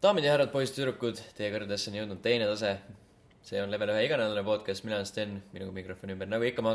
daamid 0.00 0.24
ja 0.24 0.32
härrad, 0.32 0.48
poisid-tüdrukud, 0.54 1.18
teie 1.36 1.50
kõrgedesse 1.52 1.90
on 1.90 1.98
jõudnud 1.98 2.20
teine 2.24 2.46
tase. 2.48 2.78
see 3.44 3.60
on 3.60 3.72
level 3.72 3.90
ühe 3.92 4.04
iganädalane 4.06 4.44
podcast, 4.44 4.84
mina 4.84 4.96
olen 4.96 5.08
Sten, 5.08 5.34
minuga 5.52 5.72
mikrofoni 5.76 6.14
ümber, 6.14 6.28
nagu 6.28 6.44
ikka, 6.44 6.62
ma, 6.64 6.74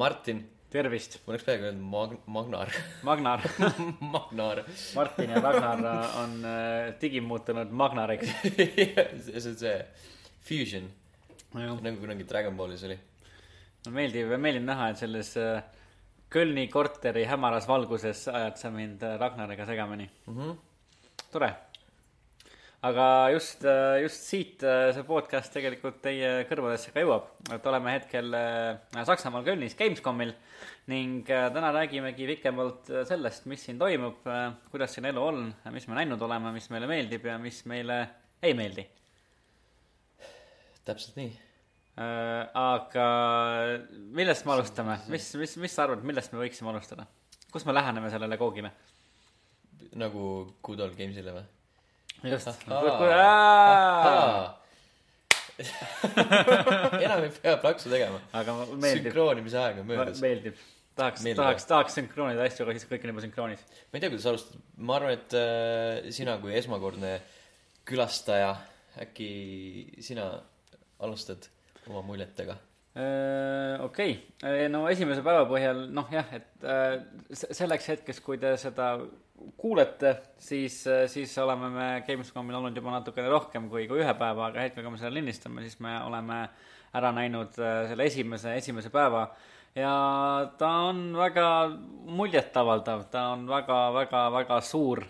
Martin, 0.00 0.42
tervist, 0.72 1.18
ma 1.24 1.32
oleks 1.32 1.44
peaaegu 1.44 1.66
öelnud 1.68 1.84
Mag-, 1.92 2.18
Magnar, 2.26 2.72
Magnar. 3.04 3.44
Magnar. 4.14 4.62
Martin 4.96 5.34
ja 5.34 5.42
Ragnar 5.44 5.82
on 6.22 6.38
äh, 6.48 6.92
digi 7.00 7.20
muutunud 7.24 7.72
Magnariks. 7.82 8.32
see 9.26 9.42
on 9.50 9.58
see 9.64 9.74
fusion, 10.48 10.88
no 11.52 11.76
nagu 11.76 12.00
kunagi 12.00 12.28
Dragon 12.28 12.56
Ballis 12.56 12.86
oli. 12.88 12.96
meeldib, 13.90 14.32
meeldib 14.38 14.64
näha, 14.64 14.92
et 14.92 15.02
selles 15.02 15.34
äh, 15.40 15.60
Kölni 16.32 16.64
korteri 16.72 17.26
hämaras 17.28 17.66
valguses 17.68 18.24
ajad 18.32 18.56
sa 18.56 18.72
mind 18.72 19.04
äh, 19.04 19.18
Ragnariga 19.20 19.68
segamini 19.68 20.08
Mm 20.26 20.38
-hmm. 20.38 20.56
tore. 21.32 21.52
Aga 22.82 23.04
just, 23.30 23.62
just 24.02 24.24
siit 24.26 24.62
äh, 24.66 24.88
see 24.94 25.04
podcast 25.06 25.52
tegelikult 25.54 26.00
teie 26.02 26.30
kõrvadesse 26.48 26.90
ka 26.94 27.04
jõuab, 27.04 27.28
et 27.54 27.68
oleme 27.70 27.94
hetkel 27.94 28.34
äh, 28.34 29.04
Saksamaal 29.06 29.46
Kölnis 29.46 29.76
Gamescomil 29.78 30.32
ning 30.90 31.30
äh, 31.30 31.46
täna 31.54 31.70
räägimegi 31.76 32.26
pikemalt 32.32 32.90
sellest, 33.08 33.46
mis 33.50 33.62
siin 33.68 33.78
toimub, 33.78 34.26
kuidas 34.72 34.96
siin 34.96 35.06
elu 35.12 35.22
on, 35.22 35.46
mis 35.74 35.86
me 35.86 36.00
näinud 36.00 36.26
oleme, 36.26 36.50
mis 36.56 36.66
meile 36.74 36.90
meeldib 36.90 37.30
ja 37.30 37.38
mis 37.42 37.62
meile 37.70 38.02
ei 38.42 38.58
meeldi. 38.58 38.88
täpselt 40.82 41.14
nii. 41.20 41.30
aga 42.58 43.06
millest 44.18 44.46
me 44.48 44.56
alustame, 44.56 44.98
mis, 45.12 45.30
mis, 45.38 45.58
mis 45.62 45.76
sa 45.76 45.86
arvad, 45.86 46.02
millest 46.02 46.34
me 46.34 46.42
võiksime 46.42 46.74
alustada? 46.74 47.06
kus 47.52 47.68
me 47.68 47.78
läheneme 47.78 48.10
sellele 48.10 48.40
koogile? 48.40 48.74
nagu 49.94 50.22
Good 50.64 50.82
Old 50.82 50.98
Games'ile 50.98 51.38
või? 51.38 51.50
just. 52.24 52.48
Enam 57.02 57.22
ei 57.26 57.30
pea 57.42 57.56
plaksu 57.62 57.90
tegema. 57.92 58.18
aga 58.34 58.54
meeldib, 58.72 59.08
sünkroonimise 59.10 59.58
aeg 59.60 59.80
on 59.82 59.86
möödas. 59.90 60.20
meeldib. 60.24 60.56
tahaks, 60.98 61.24
tahaks, 61.36 61.66
tahaks 61.68 61.96
sünkroonida 61.98 62.46
asju, 62.46 62.64
aga 62.66 62.74
siis 62.78 62.88
kõik 62.90 63.04
on 63.06 63.12
juba 63.14 63.24
sünkroonis. 63.26 63.62
ma 63.92 63.98
ei 63.98 64.02
tea, 64.04 64.10
kuidas 64.12 64.26
alustada, 64.32 64.62
ma 64.88 64.96
arvan, 64.98 65.14
et 65.18 65.36
äh, 65.38 66.10
sina 66.14 66.32
kui 66.42 66.54
esmakordne 66.58 67.12
külastaja, 67.88 68.52
äkki 69.04 69.30
sina 70.04 70.28
alustad 71.02 71.48
oma 71.90 72.02
muljetega? 72.06 72.58
okei, 73.86 74.18
no 74.68 74.82
esimese 74.92 75.22
päeva 75.24 75.46
põhjal, 75.48 75.86
noh 75.96 76.10
jah, 76.12 76.28
et 76.36 76.66
äh, 76.68 76.98
se- 77.32 77.48
selleks 77.56 77.86
hetkeks, 77.88 78.20
kui 78.24 78.36
te 78.40 78.50
seda 78.60 78.90
kuulete, 79.56 80.16
siis, 80.38 80.82
siis 81.12 81.32
oleme 81.38 81.70
me 81.72 81.88
Gamescomil 82.06 82.58
olnud 82.58 82.76
juba 82.76 82.96
natukene 82.98 83.30
rohkem 83.32 83.68
kui, 83.72 83.86
kui 83.90 84.02
ühe 84.02 84.14
päeva, 84.18 84.50
aga 84.50 84.66
hetkel, 84.66 84.84
kui 84.84 84.94
me 84.94 85.00
selle 85.00 85.18
lindistame, 85.18 85.64
siis 85.66 85.80
me 85.84 85.96
oleme 86.06 86.44
ära 86.92 87.12
näinud 87.16 87.56
äh, 87.60 87.82
selle 87.90 88.06
esimese, 88.10 88.56
esimese 88.60 88.92
päeva 88.92 89.26
ja 89.74 90.50
ta 90.58 90.68
on 90.88 91.16
väga 91.16 91.68
muljetavaldav, 92.06 93.04
ta 93.10 93.26
on 93.32 93.46
väga, 93.48 93.78
väga, 93.94 94.22
väga 94.32 94.60
suur. 94.60 95.04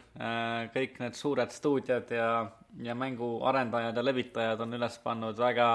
kõik 0.74 1.00
need 1.02 1.18
suured 1.18 1.50
stuudiod 1.50 2.10
ja, 2.14 2.46
ja 2.82 2.94
mänguarendajad 2.94 3.96
ja 3.96 4.04
levitajad 4.04 4.60
on 4.60 4.78
üles 4.78 4.98
pannud 5.02 5.38
väga 5.38 5.68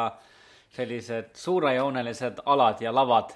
sellised 0.71 1.35
suurejoonelised 1.35 2.41
alad 2.45 2.81
ja 2.81 2.93
lavad, 2.95 3.33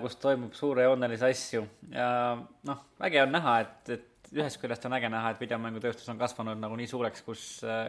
kus 0.00 0.16
toimub 0.16 0.54
suurejoonelisi 0.54 1.24
asju 1.24 1.66
ja 1.92 2.36
noh, 2.66 2.80
äge 3.04 3.22
on 3.22 3.32
näha, 3.32 3.58
et, 3.60 3.90
et 3.90 4.09
ühest 4.36 4.60
küljest 4.62 4.84
on 4.86 4.94
äge 4.98 5.10
näha, 5.10 5.32
et 5.32 5.40
videomängutööstus 5.42 6.08
on 6.12 6.20
kasvanud 6.20 6.60
nagu 6.60 6.76
nii 6.78 6.90
suureks, 6.90 7.24
kus, 7.26 7.46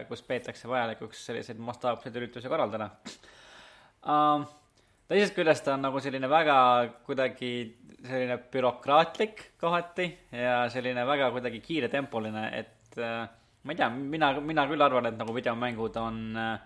kus 0.08 0.24
peetakse 0.26 0.70
vajalikuks 0.70 1.26
selliseid 1.28 1.60
mastaapseid 1.62 2.18
üritusi 2.18 2.50
korraldada 2.50 2.90
uh,. 4.06 4.42
teisest 5.10 5.36
küljest 5.36 5.68
on 5.70 5.86
nagu 5.86 6.02
selline 6.02 6.30
väga 6.30 6.56
kuidagi 7.06 7.52
selline 8.02 8.38
bürokraatlik 8.50 9.44
kohati 9.60 10.08
ja 10.34 10.64
selline 10.72 11.06
väga 11.06 11.30
kuidagi 11.34 11.62
kiiretempoline, 11.62 12.48
et 12.58 12.98
uh, 12.98 13.22
ma 13.62 13.74
ei 13.74 13.78
tea, 13.78 13.88
mina, 13.94 14.32
mina 14.42 14.66
küll 14.70 14.82
arvan, 14.82 15.12
et 15.12 15.18
nagu 15.20 15.34
videomängud 15.36 15.98
on 16.02 16.22
uh, 16.34 16.56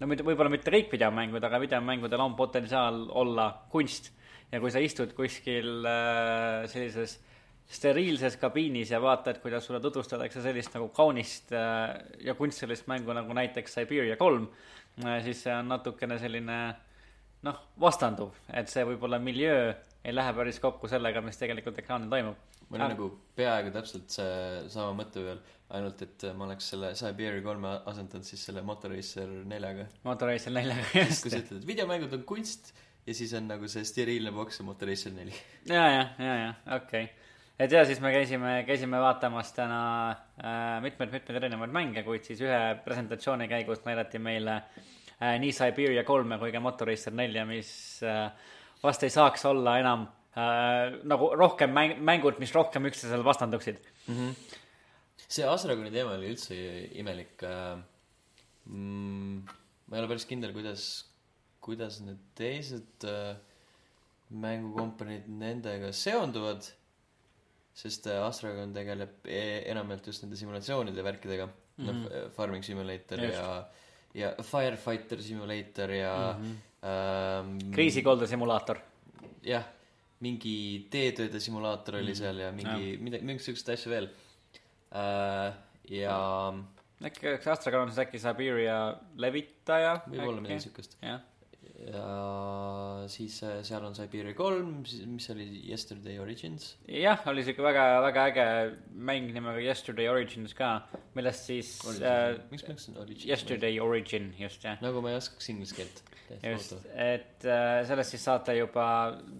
no 0.00 0.08
mitte, 0.08 0.24
võib-olla 0.26 0.52
mitte 0.52 0.72
kõik 0.72 0.94
videomängud, 0.94 1.44
aga 1.44 1.60
videomängudel 1.62 2.22
on 2.24 2.36
potentsiaal 2.38 3.02
olla 3.22 3.50
kunst. 3.72 4.12
ja 4.50 4.58
kui 4.58 4.70
sa 4.74 4.80
istud 4.82 5.12
kuskil 5.14 5.84
äh, 5.86 6.66
sellises 6.66 7.20
steriilses 7.70 8.36
kabiinis 8.40 8.90
ja 8.90 9.00
vaatad, 9.02 9.38
kuidas 9.42 9.66
sulle 9.66 9.80
tutvustatakse 9.80 10.42
sellist 10.42 10.74
nagu 10.74 10.88
kaunist 10.94 11.52
äh, 11.54 11.94
ja 12.24 12.34
kunstilist 12.34 12.88
mängu 12.90 13.14
nagu 13.14 13.34
näiteks 13.36 13.78
Siberia 13.78 14.16
kolm 14.18 14.48
äh,, 15.04 15.20
siis 15.24 15.44
see 15.46 15.54
on 15.54 15.70
natukene 15.70 16.18
selline 16.18 16.58
noh, 17.46 17.62
vastanduv, 17.80 18.34
et 18.52 18.68
see 18.70 18.84
võib-olla 18.88 19.20
miljöö 19.22 19.70
ei 20.04 20.14
lähe 20.14 20.32
päris 20.36 20.60
kokku 20.60 20.88
sellega, 20.90 21.22
mis 21.24 21.38
tegelikult 21.40 21.78
ekraanil 21.82 22.10
toimub. 22.10 22.42
mul 22.68 22.82
on 22.82 22.92
nagu 22.94 23.08
peaaegu 23.36 23.72
täpselt 23.74 24.12
see 24.18 24.34
sama 24.72 24.92
mõte 25.02 25.22
veel, 25.24 25.40
ainult 25.76 26.02
et 26.06 26.26
ma 26.36 26.48
oleks 26.48 26.72
selle 26.74 26.92
Siberia 26.98 27.42
kolme 27.44 27.72
asendanud 27.90 28.26
siis 28.26 28.44
selle 28.48 28.62
Motoracer 28.66 29.30
neljaga. 29.50 29.86
Motoracer 30.06 30.54
neljaga, 30.54 30.86
just 31.04 31.24
kui 31.24 31.32
sa. 31.32 31.42
ütled, 31.42 31.62
et 31.62 31.70
videomängud 31.70 32.18
on 32.18 32.26
kunst 32.28 32.72
ja 33.06 33.16
siis 33.16 33.32
on 33.38 33.48
nagu 33.50 33.70
see 33.70 33.86
steriilne 33.86 34.34
boks 34.34 34.60
ja 34.60 34.68
Motoracer 34.68 35.14
neli. 35.14 35.34
ja, 35.70 35.86
ja, 35.86 36.06
ja, 36.18 36.36
ja 36.44 36.54
okei 36.76 37.06
okay.. 37.06 37.29
Et 37.60 37.72
ja 37.72 37.82
siis 37.84 38.00
me 38.00 38.12
käisime, 38.14 38.54
käisime 38.68 39.00
vaatamas 39.02 39.52
täna 39.56 39.82
äh, 40.10 40.78
mitmeid-mitmeid 40.84 41.42
erinevaid 41.42 41.74
mänge, 41.74 42.04
kuid 42.06 42.24
siis 42.26 42.40
ühe 42.44 42.60
presentatsiooni 42.84 43.48
käigus 43.50 43.84
näidati 43.84 44.20
meile 44.22 44.56
äh, 44.56 45.36
nii 45.42 45.52
Siberia 45.56 46.04
kolme 46.08 46.40
kui 46.40 46.54
ka 46.54 46.62
Motoracer 46.64 47.14
nelja, 47.16 47.44
mis 47.48 47.72
äh, 48.06 48.30
vast 48.82 49.04
ei 49.04 49.12
saaks 49.12 49.44
olla 49.50 49.76
enam 49.82 50.08
äh, 50.32 50.96
nagu 51.04 51.32
rohkem 51.36 51.74
mäng, 51.76 52.00
mängud, 52.00 52.40
mis 52.40 52.54
rohkem 52.56 52.88
üksteisele 52.88 53.26
vastanduksid. 53.26 53.82
see 55.30 55.46
Asragoni 55.46 55.92
teema 55.94 56.16
oli 56.16 56.32
üldse 56.32 56.56
imelik 56.98 57.44
äh,. 57.46 57.78
Mm, 58.70 59.46
ma 59.88 59.96
ei 59.96 60.02
ole 60.02 60.10
päris 60.12 60.26
kindel, 60.28 60.52
kuidas, 60.54 60.84
kuidas 61.64 61.98
need 62.04 62.20
teised 62.38 63.06
äh, 63.08 63.34
mängukompaniid 64.30 65.26
nendega 65.40 65.90
seonduvad. 65.96 66.68
Sest 67.80 68.08
äh, 68.10 68.20
Asragon 68.22 68.74
tegeleb 68.76 69.26
e 69.26 69.44
enamjaolt 69.72 70.10
just 70.12 70.24
nende 70.24 70.38
simulatsioonide 70.40 71.04
värkidega 71.06 71.46
mm. 71.46 71.84
-hmm. 71.84 72.02
noh, 72.02 72.32
Farming 72.36 72.64
Simulator 72.64 73.22
Just. 73.24 73.38
ja, 73.38 73.54
ja 74.14 74.34
Firefighter 74.42 75.22
Simulator 75.22 75.90
ja 75.90 76.16
mm. 76.38 76.44
-hmm. 76.44 76.58
Ähm, 76.80 77.58
kriisikolde 77.74 78.24
simulaator. 78.26 78.78
jah, 79.44 79.66
mingi 80.24 80.86
teetööde 80.92 81.40
simulaator 81.40 81.98
oli 81.98 82.14
seal 82.16 82.38
ja 82.40 82.52
mingi, 82.56 82.94
midagi, 83.04 83.26
mingisuguseid 83.28 83.74
asju 83.74 83.92
veel 83.92 84.06
äh,. 84.96 85.58
ja 85.92 86.16
äkki 87.04 87.34
üks 87.34 87.50
Astragon 87.52 87.84
on 87.84 87.92
siis 87.92 88.00
äkki 88.06 88.20
Siberia 88.22 88.78
levitaja? 89.20 89.98
võib-olla 90.06 90.40
midagi 90.40 90.64
siukest. 90.64 90.96
jah, 91.04 91.20
ja 91.88 93.06
siis 93.10 93.38
äh, 93.46 93.60
seal 93.64 93.84
on 93.86 93.94
Siberia 93.96 94.34
kolm, 94.36 94.82
mis 95.08 95.28
oli 95.32 95.46
Yesterday 95.64 96.18
Origins. 96.20 96.74
jah, 96.84 97.22
oli 97.30 97.44
siuke 97.46 97.64
väga, 97.64 97.84
väga 98.04 98.24
äge 98.30 98.46
mäng 98.92 99.30
nimega 99.32 99.62
Yesterday 99.64 100.10
Origins 100.12 100.54
ka, 100.56 100.74
millest 101.16 101.48
siis 101.48 101.72
äh, 101.96 102.36
miks 102.52 102.66
ma 102.66 102.74
ütlesin 102.74 103.00
Origins? 103.00 103.28
Yesterday 103.30 103.80
Origin, 103.80 104.32
just 104.38 104.66
jah. 104.66 104.76
nagu 104.84 105.00
ma 105.04 105.14
ei 105.14 105.20
oskaks 105.20 105.48
inglise 105.54 105.78
keelt. 105.78 106.02
just, 106.44 106.76
et 106.92 107.48
äh, 107.48 107.80
sellest 107.88 108.14
siis 108.14 108.28
saate 108.28 108.54
juba 108.58 108.84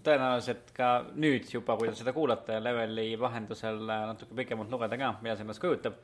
tõenäoliselt 0.03 0.73
ka 0.75 0.89
nüüd 1.13 1.45
juba, 1.53 1.77
kui 1.79 1.91
te 1.91 1.95
seda 1.99 2.15
kuulate, 2.15 2.57
leveli 2.63 3.13
vahendusel 3.21 3.85
natuke 3.85 4.35
pikemalt 4.41 4.73
lugeda 4.73 4.99
ka, 4.99 5.13
mida 5.21 5.37
see 5.37 5.45
endast 5.45 5.61
kujutab. 5.61 6.01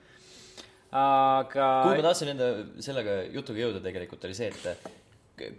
aga 0.94 1.68
kuhu 1.90 1.98
ma 1.98 2.08
tahtsin 2.12 2.32
enda 2.38 2.54
sellega 2.80 3.20
jutuga 3.34 3.66
jõuda 3.66 3.84
tegelikult 3.90 4.30
oli 4.30 4.38
see, 4.38 4.54
et 4.54 5.04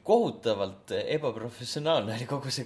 kohutavalt 0.02 0.92
ebaprofessionaalne 0.98 2.14
oli 2.16 2.26
kogu 2.26 2.50
see 2.50 2.64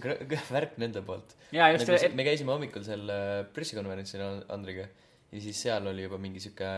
värk 0.50 0.78
nende 0.80 1.02
poolt. 1.06 1.34
Nagu, 1.76 1.84
see- 1.84 1.98
see- 2.08 2.16
me 2.16 2.24
käisime 2.24 2.52
hommikul 2.54 2.84
seal 2.86 3.08
äh, 3.12 3.32
pressikonverentsil 3.54 4.22
And- 4.26 4.46
Andriga 4.54 4.86
ja 5.32 5.40
siis 5.40 5.62
seal 5.66 5.86
oli 5.86 6.02
juba 6.06 6.18
mingi 6.20 6.40
sihuke 6.40 6.70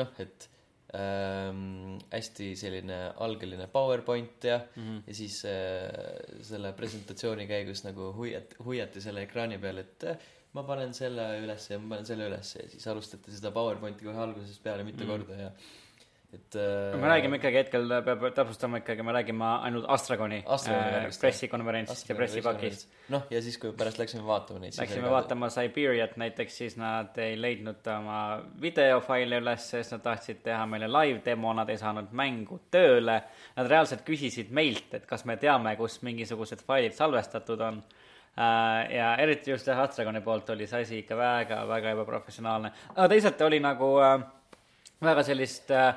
noh, 0.00 0.10
et 0.22 0.48
ähm, 0.94 1.98
hästi 2.12 2.50
selline 2.58 2.98
algeline 3.22 3.66
PowerPoint 3.72 4.44
ja 4.44 4.58
mm, 4.76 4.82
-hmm. 4.82 5.00
ja 5.06 5.14
siis 5.14 5.44
äh, 5.44 6.42
selle 6.42 6.72
presentatsiooni 6.72 7.46
käigus 7.46 7.84
nagu 7.86 8.12
hoiat-, 8.18 8.56
hoiati 8.66 9.00
selle 9.00 9.22
ekraani 9.26 9.58
peal, 9.58 9.78
et 9.78 10.04
äh, 10.04 10.16
ma 10.54 10.62
panen 10.66 10.94
selle 10.94 11.28
ülesse 11.44 11.74
ja 11.74 11.78
ma 11.78 11.94
panen 11.94 12.06
selle 12.06 12.26
ülesse 12.30 12.62
ja 12.62 12.68
siis 12.68 12.86
alustati 12.90 13.30
seda 13.34 13.50
PowerPointi 13.54 14.04
kohe 14.04 14.18
algusest 14.18 14.62
peale 14.62 14.82
mitu 14.84 15.04
mm 15.04 15.10
-hmm. 15.10 15.26
korda 15.26 15.42
ja 15.42 15.50
et 16.30 16.54
äh, 16.54 16.94
me 17.00 17.08
räägime 17.10 17.38
ikkagi 17.40 17.58
hetkel, 17.58 17.88
peab 18.06 18.22
täpsustama 18.34 18.78
ikkagi, 18.78 19.02
me 19.02 19.12
räägime 19.16 19.46
ainult 19.66 19.88
Astragoni 19.90 20.38
Astragoni 20.46 21.06
äh, 21.08 21.16
pressikonverentsist 21.20 22.08
ja 22.12 22.14
pressipakist. 22.14 22.88
noh, 23.10 23.24
ja 23.34 23.40
siis, 23.42 23.56
kui 23.58 23.72
pärast 23.74 23.98
läksime 23.98 24.22
vaatama 24.26 24.62
neid, 24.62 24.76
Läksime 24.78 25.10
vaatama 25.10 25.48
Siberiat 25.50 26.14
näiteks, 26.22 26.58
siis 26.62 26.76
nad 26.78 27.18
ei 27.18 27.34
leidnud 27.40 27.86
oma 27.96 28.20
videofaile 28.62 29.40
üles, 29.42 29.66
sest 29.74 29.96
nad 29.96 30.04
tahtsid 30.06 30.44
teha 30.44 30.62
meile 30.70 30.86
live 30.90 31.18
demo, 31.24 31.54
nad 31.56 31.70
ei 31.72 31.80
saanud 31.80 32.12
mängu 32.14 32.60
tööle. 32.70 33.16
Nad 33.56 33.70
reaalselt 33.70 34.04
küsisid 34.06 34.52
meilt, 34.54 34.94
et 34.94 35.08
kas 35.10 35.26
me 35.26 35.34
teame, 35.40 35.74
kus 35.80 35.98
mingisugused 36.06 36.62
failid 36.66 36.94
salvestatud 36.94 37.66
on. 37.66 37.82
ja 38.90 39.16
eriti 39.18 39.50
just 39.50 39.66
jah, 39.66 39.80
Astragoni 39.82 40.20
poolt 40.22 40.50
oli 40.54 40.66
see 40.70 40.84
asi 40.86 41.00
ikka 41.02 41.16
väga, 41.18 41.64
väga 41.68 41.96
ebaprofessionaalne. 41.96 42.70
aga 42.94 43.08
teisalt 43.10 43.42
oli 43.42 43.58
nagu 43.60 43.88
äh, 43.98 44.20
väga 45.02 45.22
sellist 45.26 45.70
äh, 45.74 45.94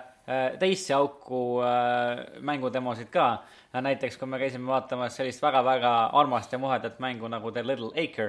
teisse 0.60 0.94
auku 0.96 1.60
äh, 1.60 2.40
mängudemosid 2.40 3.12
ka. 3.12 3.44
näiteks 3.74 4.18
kui 4.22 4.28
me 4.30 4.38
käisime 4.40 4.70
vaatamas 4.70 5.16
sellist 5.18 5.42
väga-väga 5.42 5.94
armast 6.14 6.52
ja 6.54 6.60
muhedat 6.62 7.00
mängu 7.00 7.28
nagu 7.28 7.52
The 7.52 7.64
Little 7.66 7.90
Acre 7.98 8.28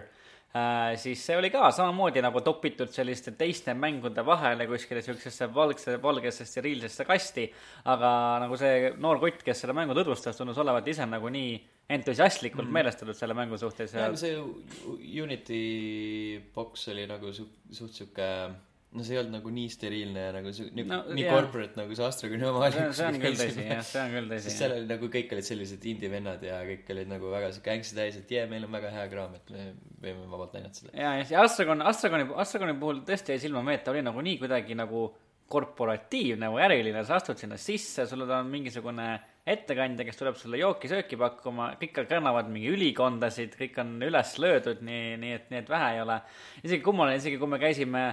äh,, 0.56 0.96
siis 0.96 1.22
see 1.26 1.36
oli 1.36 1.50
ka 1.52 1.70
samamoodi 1.70 2.22
nagu 2.24 2.40
topitud 2.40 2.90
selliste 2.90 3.36
teiste 3.38 3.74
mängude 3.74 4.24
vahele 4.26 4.66
kuskile 4.66 5.02
siuksesse 5.02 5.50
valgse, 5.54 6.00
valgesse 6.02 6.48
steriilsesse 6.48 7.04
kasti. 7.04 7.46
aga 7.84 8.10
nagu 8.42 8.56
see 8.56 8.90
noor 8.96 9.20
kutt, 9.22 9.44
kes 9.46 9.62
seda 9.62 9.76
mängu 9.76 9.94
tutvustas, 9.94 10.36
tundus 10.36 10.58
olevat 10.58 10.88
ise 10.88 11.06
nagu 11.06 11.30
nii 11.30 11.54
entusiastlikult 11.94 12.66
mm. 12.66 12.74
meelestatud 12.80 13.14
selle 13.14 13.38
mängu 13.38 13.60
suhtes 13.60 13.94
ja 13.94 14.08
jah, 14.08 14.16
see 14.18 14.34
Unity 15.22 16.40
box 16.54 16.88
oli 16.88 17.06
nagu 17.06 17.30
su-, 17.36 17.50
suht 17.70 18.00
sihuke 18.00 18.30
no 18.94 19.02
see 19.06 19.16
ei 19.16 19.20
olnud 19.20 19.34
nagu 19.36 19.50
nii 19.54 19.70
steriilne 19.74 20.22
ja 20.28 20.32
nagu 20.36 20.52
su-, 20.54 20.68
nii, 20.70 20.84
No, 20.90 21.00
nii 21.10 21.24
jaa. 21.24 21.32
corporate 21.34 21.80
nagu 21.80 21.96
see 21.98 22.06
Astragoni 22.06 22.46
oma 22.48 22.60
oli. 22.62 22.72
see 22.76 22.84
on, 22.86 22.92
see 22.98 23.08
on 23.08 23.18
küll 23.24 23.38
tõsi, 23.40 23.64
jah, 23.66 23.82
see 23.88 24.02
on 24.04 24.14
küll 24.14 24.30
tõsi 24.30 24.44
sest. 24.46 24.60
seal 24.62 24.76
oli 24.76 24.86
nagu 24.92 25.10
kõik 25.16 25.34
olid 25.34 25.48
sellised 25.48 25.88
indie-vennad 25.94 26.46
ja 26.46 26.60
kõik 26.68 26.94
olid 26.94 27.10
nagu 27.10 27.32
väga 27.34 27.50
sihuke 27.56 27.74
ängsti 27.74 27.98
täis, 27.98 28.20
et 28.22 28.34
jee, 28.36 28.46
meil 28.50 28.68
on 28.68 28.72
väga 28.78 28.94
hea 28.94 29.04
kraam, 29.12 29.34
et 29.40 29.52
me 29.54 29.66
võime 30.04 30.30
vabalt 30.30 30.54
näidata 30.58 30.80
seda. 30.80 30.94
ja, 30.96 31.12
ja 31.22 31.42
Astragon, 31.44 31.82
Astragoni, 31.90 32.28
Astragoni 32.46 32.78
puhul 32.80 33.02
tõesti 33.08 33.34
jäi 33.34 33.44
silma 33.48 33.64
meelde, 33.66 33.82
ta 33.88 33.94
oli 33.94 34.04
nagu 34.06 34.24
nii 34.24 34.38
kuidagi 34.44 34.78
nagu 34.78 35.04
korporatiivne 35.54 36.48
või 36.52 36.62
äriline, 36.64 37.02
sa 37.04 37.18
astud 37.18 37.38
sinna 37.40 37.58
sisse, 37.60 38.06
sul 38.08 38.24
on 38.24 38.48
mingisugune 38.50 39.08
ettekandja, 39.44 40.06
kes 40.08 40.16
tuleb 40.16 40.38
sulle 40.40 40.56
jooki-sööki 40.62 41.18
pakkuma, 41.20 41.72
kõik 41.80 41.98
kannavad 42.08 42.48
mingi 42.52 42.70
ülikondasid, 42.72 43.56
kõik 43.60 43.76
on 43.82 43.90
üles 44.06 44.32
löödud, 44.40 44.80
nii, 44.86 45.18
nii 45.20 45.34
et, 45.36 45.50
nii 45.52 45.60
et 45.60 45.68
vähe 45.68 45.90
ei 45.96 46.00
ole. 46.04 46.16
isegi 46.62 46.80
kummaline, 46.86 47.20
isegi 47.20 47.40
kui 47.42 47.50
me 47.52 47.60
käisime 47.60 48.04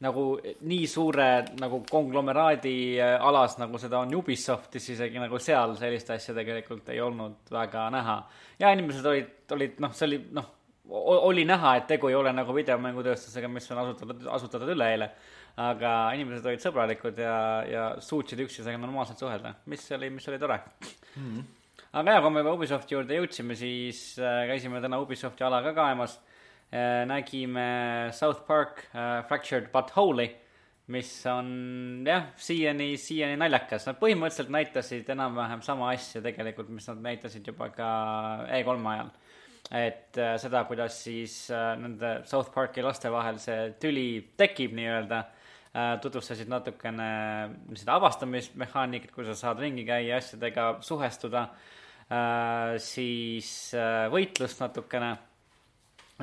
nagu 0.00 0.22
nii 0.64 0.86
suure 0.88 1.26
nagu 1.60 1.82
konglomeraadi 1.90 2.76
äh, 3.00 3.16
alas, 3.20 3.58
nagu 3.60 3.78
seda 3.78 3.98
on 4.00 4.14
Ubisoftis, 4.16 4.88
isegi 4.94 5.20
nagu 5.20 5.38
seal 5.38 5.74
sellist 5.76 6.10
asja 6.14 6.34
tegelikult 6.34 6.88
ei 6.88 7.00
olnud 7.04 7.50
väga 7.52 7.88
näha. 7.92 8.16
ja 8.58 8.72
inimesed 8.72 9.06
olid, 9.06 9.34
olid 9.52 9.82
noh, 9.84 9.92
see 9.92 10.06
oli 10.08 10.20
noh, 10.38 10.48
oli 10.90 11.44
näha, 11.46 11.76
et 11.76 11.86
tegu 11.86 12.08
ei 12.08 12.16
ole 12.18 12.32
nagu 12.34 12.54
videomängutööstusega, 12.56 13.48
mis 13.52 13.68
on 13.70 13.78
asutatud, 13.84 14.24
asutatud 14.38 14.72
üleeile. 14.74 15.10
aga 15.60 16.12
inimesed 16.16 16.46
olid 16.46 16.62
sõbralikud 16.62 17.18
ja, 17.20 17.36
ja 17.68 17.84
suutsid 18.00 18.38
üksteisega 18.40 18.78
normaalselt 18.80 19.18
suhelda, 19.18 19.54
mis 19.66 19.84
oli, 19.92 20.10
mis 20.10 20.28
oli 20.28 20.38
tore 20.38 20.60
Mhm. 21.16 21.40
aga 21.92 22.12
ja, 22.14 22.20
kui 22.22 22.30
me 22.30 22.40
juba 22.40 22.52
Ubisofti 22.54 22.94
juurde 22.94 23.16
jõudsime, 23.18 23.56
siis 23.58 24.18
äh, 24.18 24.46
käisime 24.48 24.80
täna 24.80 25.00
Ubisofti 25.02 25.44
ala 25.44 25.60
ka 25.62 25.72
kaemas. 25.76 26.20
Nägime 26.72 28.10
South 28.12 28.46
Park 28.46 28.88
äh, 28.94 29.22
Fractured 29.26 29.72
But 29.72 29.90
Holy, 29.96 30.28
mis 30.86 31.10
on 31.26 32.04
jah, 32.06 32.28
siiani, 32.38 32.92
siiani 32.98 33.38
naljakas. 33.38 33.88
Nad 33.88 33.98
põhimõtteliselt 33.98 34.52
näitasid 34.54 35.10
enam-vähem 35.10 35.62
sama 35.66 35.90
asja 35.94 36.22
tegelikult, 36.22 36.70
mis 36.74 36.86
nad 36.90 37.02
näitasid 37.02 37.46
juba 37.46 37.70
ka 37.74 37.90
E3 38.46 38.76
ajal. 38.94 39.10
et 39.70 40.18
äh, 40.18 40.36
seda, 40.42 40.64
kuidas 40.66 40.96
siis 41.04 41.34
nende 41.50 42.20
South 42.26 42.50
Parki 42.54 42.82
laste 42.82 43.10
vahel 43.10 43.38
see 43.38 43.72
tüli 43.82 44.08
tekib 44.38 44.74
nii-öelda 44.74 45.24
tutvustasid 46.02 46.48
natukene 46.50 47.10
seda 47.78 47.94
avastamismehaanikat, 48.00 49.12
kuidas 49.14 49.38
sa 49.38 49.50
saad 49.50 49.60
ringi 49.62 49.84
käia 49.86 50.16
asjadega 50.18 50.64
suhestuda 50.82 51.44
siis 52.82 53.50
võitlust 54.10 54.58
natukene 54.64 55.12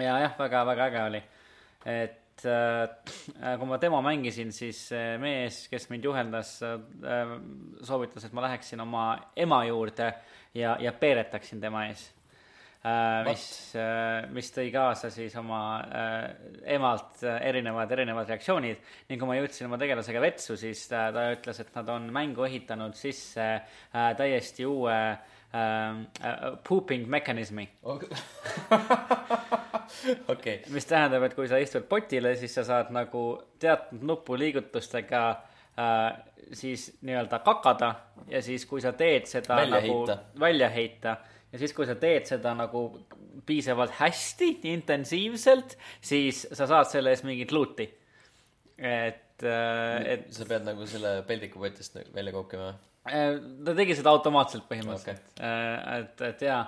ja 0.03 0.17
jah, 0.23 0.35
väga-väga 0.39 0.88
äge 0.91 1.03
oli. 1.03 1.21
et 1.85 2.45
äh, 2.45 3.57
kui 3.59 3.69
ma 3.69 3.79
demo 3.81 4.01
mängisin, 4.05 4.51
siis 4.53 4.89
mees, 5.21 5.65
kes 5.71 5.89
mind 5.89 6.05
juhendas 6.05 6.57
äh,, 6.65 7.33
soovitas, 7.81 8.27
et 8.27 8.35
ma 8.35 8.45
läheksin 8.47 8.83
oma 8.83 9.07
ema 9.35 9.63
juurde 9.65 10.11
ja, 10.53 10.77
ja 10.79 10.94
peeretaksin 10.94 11.61
tema 11.61 11.88
ees 11.88 12.03
äh,. 12.83 13.23
mis, 13.27 13.47
mis 14.35 14.51
tõi 14.53 14.67
kaasa 14.73 15.09
siis 15.13 15.35
oma 15.39 15.61
äh, 15.81 16.19
emalt 16.77 17.23
äh, 17.23 17.39
erinevad, 17.50 17.91
erinevad 17.97 18.29
reaktsioonid 18.29 18.83
ning 19.09 19.21
kui 19.21 19.29
ma 19.29 19.39
jõudsin 19.39 19.69
oma 19.69 19.79
tegelasega 19.81 20.21
vetsu, 20.21 20.59
siis 20.59 20.85
ta, 20.91 21.07
ta 21.15 21.29
ütles, 21.33 21.63
et 21.63 21.73
nad 21.77 21.89
on 21.95 22.11
mängu 22.13 22.45
ehitanud 22.47 22.97
sisse 22.97 23.50
äh, 23.55 24.13
täiesti 24.19 24.67
uue 24.67 24.93
äh, 24.93 25.37
äh, 25.55 26.57
pooping 26.67 27.07
mekanismi 27.07 27.69
okei, 30.27 30.63
mis 30.75 30.85
tähendab, 30.89 31.23
et 31.27 31.35
kui 31.38 31.47
sa 31.47 31.59
istud 31.61 31.88
potile, 31.89 32.35
siis 32.39 32.55
sa 32.57 32.65
saad 32.67 32.91
nagu 32.95 33.23
teatud 33.59 34.03
nupuliigutustega 34.07 35.23
äh, 35.31 36.09
siis 36.53 36.89
nii-öelda 37.01 37.39
kakada 37.45 37.94
ja 38.27 38.41
siis, 38.41 38.65
kui 38.65 38.81
sa 38.81 38.94
teed 38.97 39.27
seda 39.29 39.55
Välja 39.61 39.81
nagu 39.81 39.99
heita. 39.99 40.17
välja 40.39 40.69
heita 40.69 41.17
ja 41.51 41.59
siis, 41.59 41.73
kui 41.73 41.88
sa 41.88 41.95
teed 41.95 42.27
seda 42.27 42.53
nagu 42.57 42.83
piisavalt 43.47 43.95
hästi, 44.01 44.50
intensiivselt, 44.73 45.77
siis 46.01 46.43
sa 46.51 46.67
saad 46.67 46.89
selle 46.91 47.13
eest 47.13 47.23
mingit 47.27 47.53
loot'i. 47.55 47.88
et, 48.77 49.43
et 49.43 50.27
sa 50.33 50.45
pead 50.50 50.67
nagu 50.67 50.85
selle 50.89 51.21
peldikupotist 51.27 51.95
nagu 51.97 52.13
välja 52.15 52.35
kookima 52.35 52.67
või? 52.67 52.83
Äh, 53.07 53.39
ta 53.65 53.75
tegi 53.77 53.98
seda 53.98 54.13
automaatselt 54.15 54.68
põhimõtteliselt 54.69 55.38
okay.. 55.38 56.00
et, 56.00 56.25
et 56.31 56.48
jaa, 56.48 56.63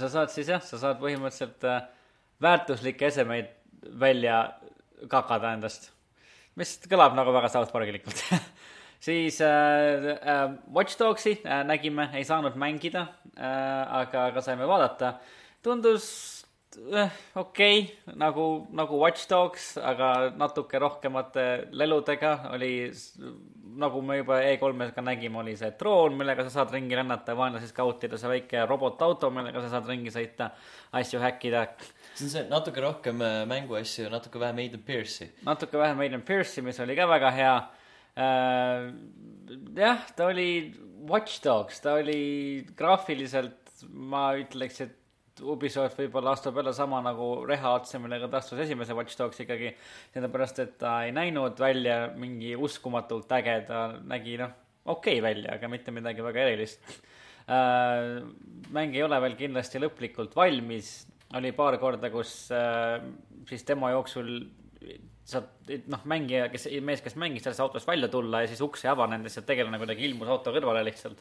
sa 0.00 0.10
saad 0.12 0.32
siis 0.34 0.50
jah, 0.52 0.62
sa 0.64 0.80
saad 0.80 1.00
põhimõtteliselt 1.02 1.66
äh, 1.68 1.82
väärtuslikke 2.42 3.08
esemeid 3.10 3.50
välja 4.00 4.42
kakada 5.10 5.54
endast, 5.56 5.90
mis 6.60 6.76
kõlab 6.88 7.16
nagu 7.16 7.32
väga 7.34 7.50
South 7.52 7.72
Parkilikult 7.72 8.20
siis 9.00 9.40
äh, 9.40 10.10
äh, 10.16 10.50
Watch 10.74 10.98
Dogsi 10.98 11.38
äh, 11.44 11.64
nägime, 11.64 12.10
ei 12.14 12.24
saanud 12.24 12.56
mängida 12.60 13.06
äh,, 13.36 13.94
aga, 14.02 14.26
aga 14.30 14.44
saime 14.44 14.68
vaadata. 14.68 15.14
tundus 15.62 16.44
äh, 16.92 17.10
okei 17.34 17.80
okay,, 17.80 18.16
nagu, 18.16 18.66
nagu 18.72 19.00
Watch 19.00 19.28
Dogs, 19.30 19.76
aga 19.78 20.30
natuke 20.36 20.78
rohkemate 20.78 21.46
leludega 21.72 22.36
oli 22.52 22.90
nagu 23.78 24.02
me 24.02 24.18
juba 24.18 24.40
E3-s 24.42 24.94
ka 24.96 25.02
nägime, 25.04 25.38
oli 25.42 25.54
see 25.58 25.70
droon, 25.78 26.16
millega 26.18 26.44
sa 26.46 26.52
saad 26.60 26.74
ringi 26.74 26.96
lennata, 26.98 27.36
vaenlasi 27.38 27.70
skautida, 27.70 28.18
see 28.20 28.30
väike 28.30 28.64
robotauto, 28.68 29.30
millega 29.34 29.62
sa 29.64 29.72
saad 29.76 29.90
ringi 29.90 30.12
sõita, 30.14 30.50
asju 31.00 31.22
häkkida. 31.22 31.64
see 32.14 32.26
on 32.26 32.34
see 32.34 32.44
natuke 32.50 32.84
rohkem 32.84 33.22
äh, 33.24 33.40
mänguasju 33.50 34.10
natuke 34.12 34.42
vähem 34.42 34.62
Aiden 34.64 34.84
Pierce'i. 34.86 35.30
natuke 35.46 35.78
vähem 35.78 36.00
Aiden 36.06 36.22
Pierce'i, 36.26 36.64
mis 36.66 36.80
oli 36.80 36.96
ka 36.98 37.08
väga 37.10 37.32
hea 37.36 37.56
äh,. 38.16 38.90
jah, 39.76 40.06
ta 40.16 40.30
oli 40.30 40.50
Watch 41.08 41.42
Dogs, 41.44 41.80
ta 41.80 41.96
oli 42.00 42.66
graafiliselt, 42.76 43.86
ma 43.88 44.30
ütleks, 44.36 44.82
et 44.84 44.99
Ubisoft 45.42 45.98
võib-olla 46.00 46.34
astub 46.36 46.56
jälle 46.60 46.72
sama 46.76 47.00
nagu 47.04 47.28
reha 47.48 47.74
otsa, 47.78 48.00
millega 48.02 48.28
ta 48.28 48.40
astus 48.40 48.60
esimese 48.64 48.96
Watch 48.96 49.18
Dogsi 49.18 49.44
ikkagi. 49.44 49.74
sellepärast, 50.14 50.58
et 50.64 50.76
ta 50.78 50.96
ei 51.06 51.12
näinud 51.16 51.58
välja 51.60 52.10
mingi 52.16 52.54
uskumatult 52.56 53.32
äge, 53.38 53.56
ta 53.68 53.86
nägi 54.02 54.36
noh, 54.40 54.52
okei 54.84 55.18
okay 55.18 55.24
välja, 55.24 55.56
aga 55.56 55.68
mitte 55.68 55.94
midagi 55.94 56.24
väga 56.24 56.46
erilist 56.46 56.80
äh,. 57.48 58.20
mäng 58.70 58.94
ei 58.94 59.02
ole 59.02 59.20
veel 59.20 59.36
kindlasti 59.38 59.82
lõplikult 59.82 60.36
valmis, 60.36 60.92
oli 61.34 61.52
paar 61.52 61.78
korda, 61.78 62.10
kus 62.10 62.50
äh, 62.54 63.00
siis 63.48 63.66
demo 63.66 63.90
jooksul 63.90 64.34
saad, 65.30 65.48
noh, 65.90 66.02
mängija, 66.10 66.48
kes, 66.52 66.66
mees, 66.84 67.02
kes 67.04 67.16
mängis 67.20 67.44
sellest 67.44 67.62
autost 67.62 67.88
välja 67.88 68.08
tulla 68.10 68.42
ja 68.42 68.50
siis 68.50 68.62
uks 68.64 68.84
ei 68.84 68.90
avanenud, 68.92 69.28
lihtsalt 69.28 69.46
tegelane 69.48 69.78
kuidagi 69.80 70.06
ilmus 70.08 70.30
auto 70.32 70.52
kõrvale 70.54 70.82
lihtsalt. 70.86 71.20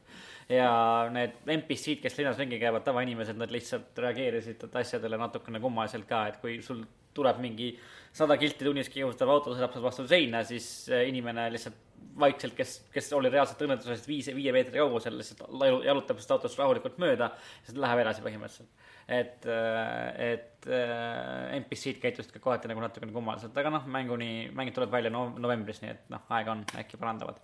ja 0.50 0.72
need 1.14 1.36
NPC-d, 1.46 2.00
kes 2.06 2.18
linnas 2.18 2.40
ringi 2.42 2.60
käivad, 2.62 2.86
tavainimesed, 2.88 3.38
nad 3.40 3.52
lihtsalt 3.54 4.00
reageerisid 4.06 4.66
asjadele 4.82 5.20
natukene 5.22 5.62
kummaliselt 5.64 6.08
ka, 6.10 6.26
et 6.32 6.40
kui 6.42 6.58
sul 6.66 6.82
tuleb 7.14 7.42
mingi 7.44 7.74
sada 8.16 8.38
kilti 8.40 8.66
tunnis 8.66 8.90
kihustav 8.90 9.30
auto 9.30 9.54
sõidab 9.54 9.76
sul 9.76 9.86
vastu 9.86 10.08
seina, 10.10 10.44
siis 10.48 10.90
äh, 10.90 11.06
inimene 11.10 11.50
lihtsalt 11.54 11.86
vaikselt, 12.20 12.56
kes, 12.58 12.76
kes 12.94 13.12
oli 13.16 13.32
reaalselt 13.32 13.62
õnnetusest 13.64 14.08
viis, 14.10 14.30
viie 14.36 14.52
meetri 14.56 14.80
kaugusel, 14.80 15.18
lihtsalt 15.20 15.46
jalutab 15.86 16.18
sellest 16.18 16.36
autost 16.36 16.60
rahulikult 16.60 16.98
mööda, 17.02 17.32
siis 17.68 17.78
läheb 17.80 18.04
edasi 18.04 18.24
põhimõtteliselt. 18.26 18.88
et, 19.10 19.46
et 19.46 20.68
äh, 20.70 21.56
NPC-d 21.60 22.02
käitusid 22.04 22.34
ka 22.36 22.42
kohati 22.44 22.70
nagu 22.70 22.84
natukene 22.84 23.14
kummaliselt, 23.16 23.56
aga 23.58 23.72
noh, 23.74 23.88
mänguni, 23.90 24.50
mäng 24.56 24.74
tuleb 24.76 24.92
välja 24.94 25.12
no, 25.14 25.28
novembris, 25.42 25.82
nii 25.84 25.94
et 25.94 26.12
noh, 26.14 26.26
aega 26.38 26.54
on, 26.54 26.66
äkki 26.78 27.00
parandavad. 27.02 27.42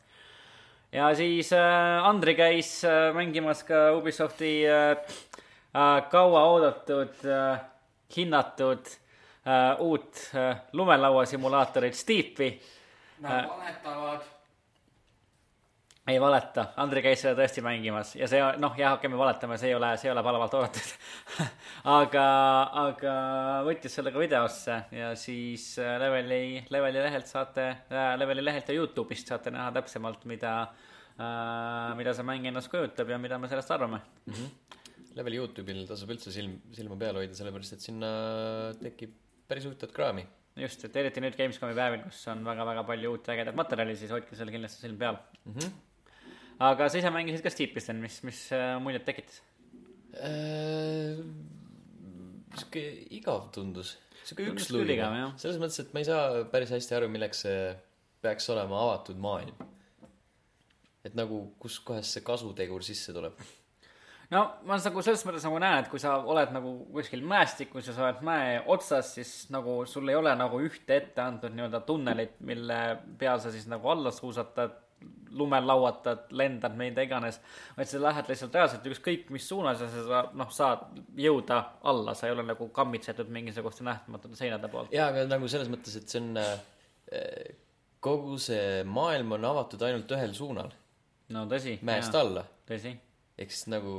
ja 0.93 1.09
siis 1.17 1.51
äh, 1.57 2.09
Andri 2.09 2.35
käis 2.37 2.77
äh, 2.85 3.09
mängimas 3.15 3.65
ka 3.67 3.87
Ubisofti 3.97 4.53
äh, 4.69 4.93
äh, 5.73 5.97
kauaoodatud 6.11 7.25
äh,, 7.25 7.65
hinnatud 8.15 8.85
äh, 9.45 9.81
uut 9.81 10.29
äh, 10.35 10.63
lumelauasimulaatorit 10.73 11.95
Steepi 11.95 12.53
Nad 13.19 13.47
valetavad. 13.47 14.34
Ei 16.05 16.19
valeta, 16.21 16.67
Andri 16.81 17.01
käis 17.01 17.23
seda 17.23 17.33
tõesti 17.39 17.63
mängimas 17.65 18.11
ja 18.13 18.27
see, 18.29 18.41
noh, 18.61 18.75
jah, 18.77 18.93
okei, 18.93 19.09
me 19.09 19.17
valetame, 19.17 19.57
see 19.57 19.71
ei 19.71 19.77
ole, 19.77 19.89
see 19.97 20.05
ei 20.05 20.13
ole 20.13 20.21
palavalt 20.25 20.53
oodatud 20.53 20.91
aga, 21.95 22.25
aga 22.81 23.13
võttis 23.65 23.95
selle 23.97 24.13
ka 24.13 24.21
videosse 24.21 24.77
ja 24.93 25.09
siis 25.17 25.71
äh, 25.81 25.95
Leveli, 26.01 26.61
Leveli 26.73 27.01
lehelt 27.01 27.31
saate 27.31 27.65
äh,, 27.89 28.11
Leveli 28.21 28.45
lehelt 28.45 28.69
ja 28.69 28.75
Youtube'ist 28.77 29.33
saate 29.33 29.53
näha 29.55 29.71
täpsemalt, 29.79 30.27
mida 30.29 30.53
äh,, 30.61 31.95
mida 31.97 32.13
see 32.13 32.27
mäng 32.27 32.45
ennast 32.51 32.69
kujutab 32.69 33.09
ja 33.09 33.17
mida 33.21 33.41
me 33.41 33.49
sellest 33.49 33.73
arvame. 33.73 34.03
Leveli 35.17 35.41
Youtube'il 35.41 35.87
tasub 35.89 36.13
üldse 36.13 36.33
silm, 36.35 36.59
silma 36.75 36.99
peal 37.01 37.17
hoida, 37.17 37.33
sellepärast 37.33 37.79
et 37.79 37.87
sinna 37.87 38.11
tekib 38.77 39.17
päris 39.49 39.65
huvitavat 39.65 39.95
kraami. 39.95 40.27
just, 40.61 40.85
et 40.85 41.01
eriti 41.01 41.25
nüüd 41.25 41.33
Gamescomi 41.39 41.73
päevil, 41.73 42.05
kus 42.05 42.21
on 42.29 42.45
väga-väga 42.45 42.85
palju 42.87 43.17
uut 43.17 43.33
ägedat 43.33 43.57
materjali, 43.57 43.97
siis 43.97 44.13
hoidke 44.13 44.37
seal 44.37 44.53
kindlasti 44.53 44.85
silm 44.85 45.01
peal 45.01 45.17
mm. 45.17 45.57
-hmm. 45.57 45.75
Aga 46.59 46.89
sa 46.89 47.01
ise 47.01 47.11
mängisid 47.13 47.43
ka 47.43 47.51
Steep'i, 47.53 47.83
Sten, 47.83 47.99
mis, 48.03 48.21
mis 48.27 48.45
äh, 48.55 48.75
muljet 48.83 49.05
tekitas? 49.07 49.41
Äh, 50.15 51.19
sihuke 52.55 52.83
igav 53.17 53.49
tundus, 53.55 53.97
sihuke 54.23 54.47
jah. 54.95 55.33
selles 55.41 55.59
mõttes, 55.59 55.81
et 55.83 55.91
ma 55.93 56.01
ei 56.01 56.07
saa 56.07 56.45
päris 56.51 56.71
hästi 56.71 56.95
aru, 56.97 57.09
milleks 57.11 57.43
see 57.45 57.59
peaks 58.23 58.47
olema 58.53 58.79
avatud 58.85 59.19
maailm. 59.21 59.67
et 61.05 61.13
nagu, 61.13 61.43
kuskohast 61.61 62.15
see 62.15 62.23
kasutegur 62.25 62.81
sisse 62.85 63.13
tuleb. 63.13 63.35
no 64.33 64.45
ma 64.65 64.79
nagu 64.79 65.03
selles 65.05 65.25
mõttes 65.27 65.45
nagu 65.45 65.59
näen, 65.61 65.83
et 65.83 65.91
kui 65.91 66.01
sa 66.01 66.15
oled 66.23 66.55
nagu 66.55 66.73
kuskil 66.95 67.25
mäestikus 67.27 67.91
ja 67.91 67.97
sa 67.97 68.07
oled 68.07 68.23
mäe 68.25 68.57
otsas, 68.71 69.13
siis 69.19 69.33
nagu 69.53 69.81
sul 69.89 70.09
ei 70.09 70.17
ole 70.17 70.33
nagu 70.39 70.63
ühte 70.63 70.97
ette 70.97 71.21
antud 71.21 71.53
nii-öelda 71.53 71.83
tunnelit, 71.85 72.39
mille 72.39 72.79
peal 73.19 73.43
sa 73.43 73.53
siis 73.53 73.67
nagu 73.69 73.91
alla 73.91 74.13
suusatad, 74.15 74.79
lumel 75.35 75.67
lauatad, 75.67 76.29
lendad, 76.31 76.75
mida 76.79 77.03
iganes, 77.03 77.41
vaid 77.75 77.89
sa 77.89 77.99
lähed 77.99 78.29
lihtsalt 78.31 78.55
reaalselt 78.55 78.87
ükskõik 78.87 79.27
mis 79.35 79.47
suunas 79.49 79.81
ja 79.83 79.89
sa 79.91 80.21
noh, 80.37 80.51
saad 80.53 80.85
jõuda 81.19 81.59
alla, 81.91 82.15
sa 82.15 82.29
ei 82.29 82.35
ole 82.35 82.45
nagu 82.47 82.69
kammitsetud 82.75 83.31
mingisuguste 83.35 83.83
nähtamatute 83.87 84.39
seinade 84.39 84.71
poolt. 84.71 84.95
jaa, 84.95 85.09
aga 85.11 85.25
nagu 85.29 85.49
selles 85.51 85.71
mõttes, 85.71 85.97
et 85.99 86.11
see 86.11 86.23
on 86.23 86.39
äh, 86.39 86.53
kogu 88.05 88.39
see 88.41 88.83
maailm 88.87 89.35
on 89.37 89.49
avatud 89.51 89.83
ainult 89.87 90.15
ühel 90.17 90.35
suunal, 90.37 90.71
no 91.35 91.45
tõsi. 91.51 91.77
mäest 91.85 92.15
alla. 92.15 92.45
tõsi. 92.69 92.95
ehk 93.35 93.51
siis 93.51 93.67
nagu 93.73 93.97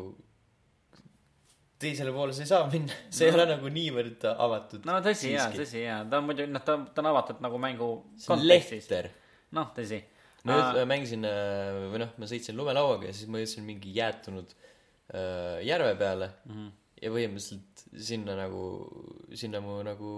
teisele 1.80 2.12
poole 2.16 2.32
sa 2.32 2.44
ei 2.44 2.48
saa 2.48 2.66
minna, 2.72 2.96
see 3.10 3.26
no. 3.26 3.32
ei 3.32 3.36
ole 3.36 3.48
nagu 3.52 3.70
niivõrd 3.76 4.28
avatud. 4.32 4.88
no 4.88 4.98
tõsi 5.04 5.34
jaa, 5.34 5.50
tõsi 5.52 5.84
jaa, 5.84 6.02
ta 6.08 6.22
on 6.22 6.30
muidu, 6.30 6.48
noh, 6.48 6.64
ta 6.64 6.78
on, 6.78 6.86
ta 6.94 7.04
on 7.04 7.12
avatud 7.12 7.42
nagu 7.44 7.60
mängu 7.60 7.90
see 8.20 8.32
on 8.32 8.46
lehter. 8.48 9.10
noh, 9.56 9.72
tõsi. 9.76 10.00
Ma 10.46 10.56
just 10.60 10.88
mängisin 10.90 11.28
äh, 11.28 11.82
või 11.92 12.02
noh, 12.04 12.16
ma 12.20 12.30
sõitsin 12.30 12.58
lumelauaga 12.58 13.10
ja 13.10 13.14
siis 13.16 13.30
ma 13.32 13.42
jõudsin 13.42 13.66
mingi 13.66 13.94
jäätunud 13.96 14.52
äh, 14.56 15.62
järve 15.66 15.94
peale 16.00 16.30
mm. 16.44 16.52
-hmm. 16.52 16.74
ja 17.02 17.14
põhimõtteliselt 17.14 17.86
sinna 18.10 18.36
nagu, 18.38 18.62
sinna 19.34 19.62
mu 19.64 19.78
nagu 19.86 20.12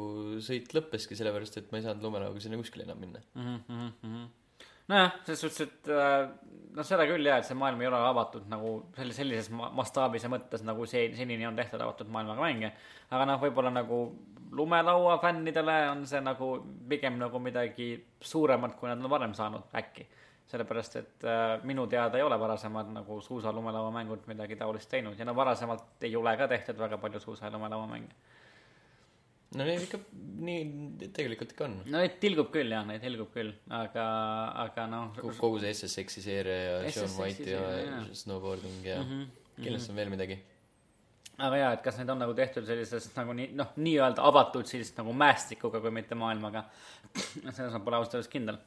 sõit 0.44 0.74
lõppeski, 0.76 1.18
sellepärast 1.18 1.60
et 1.60 1.72
ma 1.72 1.80
ei 1.80 1.86
saanud 1.86 2.04
lumelauaga 2.08 2.44
sinna 2.44 2.60
kuskile 2.60 2.86
enam 2.88 3.00
minna 3.02 3.24
mm. 3.34 3.56
-hmm. 3.68 4.26
Nojah, 4.88 5.12
selles 5.24 5.42
suhtes, 5.44 5.66
et 5.68 5.90
äh, 5.92 6.28
noh, 6.76 6.86
seda 6.86 7.06
küll 7.08 7.26
jah, 7.28 7.40
et 7.40 7.48
see 7.48 7.56
maailm 7.58 7.82
ei 7.82 7.90
ole 7.90 8.00
avatud 8.10 8.46
nagu 8.50 8.72
sellises, 8.96 9.20
sellises 9.22 9.50
ma- 9.54 9.70
mastaabis 9.76 10.24
ja 10.24 10.32
mõttes 10.32 10.64
nagu 10.66 10.86
see 10.88 11.08
senini 11.16 11.46
on 11.48 11.58
tehtud 11.58 11.82
avatud 11.84 12.10
maailmaga 12.12 12.44
mänge. 12.44 12.72
aga 13.10 13.26
noh, 13.28 13.40
võib-olla 13.42 13.72
nagu 13.74 14.00
lumelaua 14.52 15.18
fännidele 15.22 15.76
on 15.90 16.06
see 16.08 16.20
nagu 16.24 16.54
pigem 16.88 17.18
nagu 17.20 17.40
midagi 17.42 17.90
suuremat, 18.20 18.78
kui 18.78 18.88
nad 18.88 19.02
on 19.02 19.10
varem 19.10 19.34
saanud 19.34 19.68
äkki. 19.76 20.08
sellepärast, 20.48 20.94
et 20.96 21.24
äh, 21.28 21.60
minu 21.68 21.86
teada 21.86 22.16
ei 22.16 22.22
ole 22.24 22.38
varasemad 22.40 22.88
nagu 22.88 23.20
suusa 23.20 23.52
lumelauamängud 23.52 24.22
midagi 24.26 24.56
taolist 24.56 24.88
teinud 24.88 25.18
ja 25.18 25.26
no 25.28 25.34
varasemalt 25.36 26.00
ei 26.08 26.16
ole 26.16 26.32
ka 26.40 26.48
tehtud 26.48 26.78
väga 26.78 26.96
palju 26.98 27.20
suusa 27.20 27.46
ja 27.46 27.50
lumelauamänge. 27.52 28.14
No 29.56 29.64
neid 29.64 29.86
ikka 29.86 30.00
nii 30.48 31.08
tegelikult 31.16 31.54
ikka 31.54 31.64
on 31.68 31.78
no 31.86 32.02
neid 32.02 32.18
tilgub 32.20 32.50
küll 32.52 32.74
jah, 32.74 32.84
neid 32.88 33.00
tilgub 33.04 33.30
küll, 33.32 33.54
aga, 33.72 34.04
aga 34.66 34.86
noh. 34.92 35.16
kogu 35.40 35.62
see 35.62 35.72
SSX-i 35.72 36.24
seeria 36.24 36.58
ja 36.58 36.76
Sean 36.92 37.08
SSX-i 37.08 37.22
White 37.22 37.50
ja 37.54 37.64
jah. 37.78 38.06
snowboarding 38.22 38.84
ja 38.84 39.00
mm 39.00 39.10
-hmm. 39.10 39.26
kindlasti 39.62 39.94
on 39.94 40.00
veel 40.02 40.12
midagi 40.12 40.38
aga 41.38 41.60
jaa, 41.60 41.72
et 41.76 41.82
kas 41.82 41.98
need 42.00 42.10
on 42.10 42.18
nagu 42.18 42.34
tehtud 42.34 42.66
sellises 42.66 43.08
nagu 43.16 43.34
nii, 43.36 43.52
noh, 43.58 43.70
nii-öelda 43.78 44.24
avatud 44.30 44.66
siis 44.66 44.90
nagu 44.96 45.12
mäestikuga, 45.14 45.80
kui 45.80 45.90
mitte 45.94 46.18
maailmaga. 46.18 46.64
selles 47.16 47.72
ma 47.72 47.80
pole 47.80 47.96
ausalt 47.96 48.18
öeldes 48.18 48.32
kindel. 48.32 48.58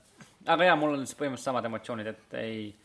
aga 0.46 0.70
jaa, 0.70 0.78
mul 0.80 0.96
on 0.96 1.04
põhimõtteliselt 1.04 1.50
samad 1.50 1.68
emotsioonid, 1.68 2.08
et 2.08 2.38
ei, 2.40 2.76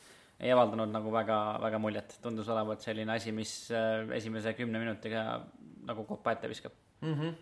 ei 0.40 0.52
avaldanud 0.52 0.90
nagu 0.92 1.12
väga, 1.14 1.38
väga 1.62 1.78
muljet. 1.78 2.18
tundus 2.22 2.48
olevat 2.48 2.82
selline 2.82 3.14
asi, 3.14 3.32
mis 3.32 3.70
äh, 3.70 4.08
esimese 4.18 4.54
kümne 4.58 4.82
minutiga 4.82 5.40
nagu 5.86 6.04
kopa 6.04 6.34
ette 6.34 6.48
viskab. 6.50 6.72
mm. 7.00 7.14
-hmm. 7.14 7.34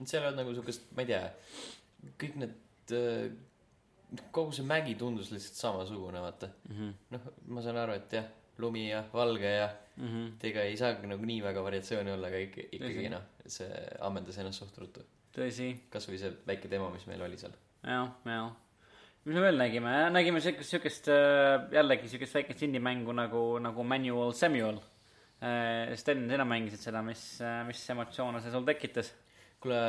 Et 0.00 0.10
seal 0.10 0.28
on 0.28 0.38
nagu 0.40 0.54
siukest, 0.54 0.90
ma 0.96 1.04
ei 1.04 1.12
tea, 1.12 1.22
kõik 2.20 2.38
need 2.42 2.94
äh, 2.98 3.28
kogu 4.34 4.54
see 4.54 4.66
mägi 4.66 4.94
tundus 5.00 5.32
lihtsalt 5.34 5.60
samasugune, 5.60 6.20
vaata 6.22 6.50
mm. 6.68 6.74
-hmm. 6.76 6.92
noh, 7.16 7.30
ma 7.48 7.62
saan 7.64 7.80
aru, 7.82 7.96
et 7.98 8.18
jah, 8.20 8.28
lumi 8.58 8.88
ja 8.90 9.04
valge 9.12 9.50
ja 9.50 9.70
Mm 9.96 10.08
-hmm. 10.08 10.34
et 10.34 10.44
ega 10.44 10.62
ei 10.62 10.76
saagi 10.76 11.06
nagu 11.06 11.26
nii 11.26 11.42
väga 11.42 11.62
variatsiooni 11.62 12.10
olla, 12.12 12.26
aga 12.26 12.38
ikka, 12.46 12.62
ikkagi 12.76 13.08
noh, 13.12 13.22
see 13.46 13.68
ammendas 14.00 14.38
ennast 14.38 14.58
suht 14.58 14.78
ruttu. 14.78 15.04
tõsi 15.36 15.68
kasvõi 15.90 16.18
see 16.18 16.32
väike 16.48 16.70
demo, 16.70 16.88
mis 16.90 17.06
meil 17.06 17.22
oli 17.22 17.38
seal. 17.38 17.52
jah, 17.82 18.08
jah. 18.24 18.48
mis 19.24 19.34
me 19.34 19.44
veel 19.44 19.58
nägime, 19.58 19.92
nägime 20.10 20.40
siukest, 20.40 20.70
siukest 20.70 21.08
äh, 21.08 21.70
jällegi 21.78 22.08
siukest 22.08 22.34
väikest 22.34 22.62
indie-mängu 22.66 23.12
nagu, 23.12 23.44
nagu 23.58 23.84
Manual 23.84 24.32
Samuel. 24.32 24.80
Sten, 26.00 26.22
sina 26.30 26.44
mängisid 26.44 26.80
seda, 26.80 27.02
mis, 27.02 27.22
mis 27.66 27.80
emotsioone 27.90 28.40
see 28.40 28.50
sul 28.50 28.64
tekitas? 28.64 29.10
kuule, 29.64 29.80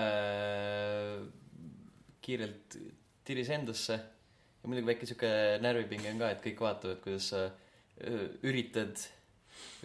kiirelt 2.24 2.78
tiris 3.28 3.52
endasse 3.52 3.98
ja 4.00 4.70
muidugi 4.70 4.88
väike 4.88 5.10
sihuke 5.10 5.32
närvipinge 5.62 6.14
on 6.14 6.22
ka, 6.24 6.32
et 6.32 6.44
kõik 6.46 6.64
vaatavad, 6.64 7.02
kuidas 7.04 7.30
sa 7.34 7.46
üritad, 8.46 9.00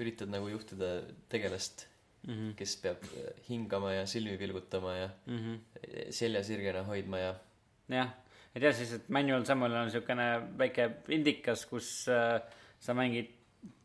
üritad 0.01 0.31
nagu 0.33 0.49
juhtida 0.51 1.01
tegelast, 1.31 1.87
mm. 2.23 2.33
-hmm. 2.33 2.55
kes 2.59 2.77
peab 2.83 3.05
hingama 3.49 3.93
ja 3.99 4.07
silmi 4.07 4.39
pilgutama 4.39 4.97
ja 4.97 5.11
Mm 5.27 5.39
-hmm. 5.39 6.11
selja 6.11 6.43
sirgena 6.45 6.83
hoidma 6.83 7.19
ja 7.19 7.35
jah, 7.89 8.15
et 8.55 8.63
jah, 8.63 8.75
siis, 8.75 8.93
et 8.93 9.09
Manual 9.09 9.45
Samuel 9.45 9.73
on 9.73 9.91
siukene 9.91 10.57
väike 10.59 10.91
indikas, 11.09 11.67
kus 11.67 12.09
äh, 12.09 12.41
sa 12.81 12.95
mängid 12.95 13.40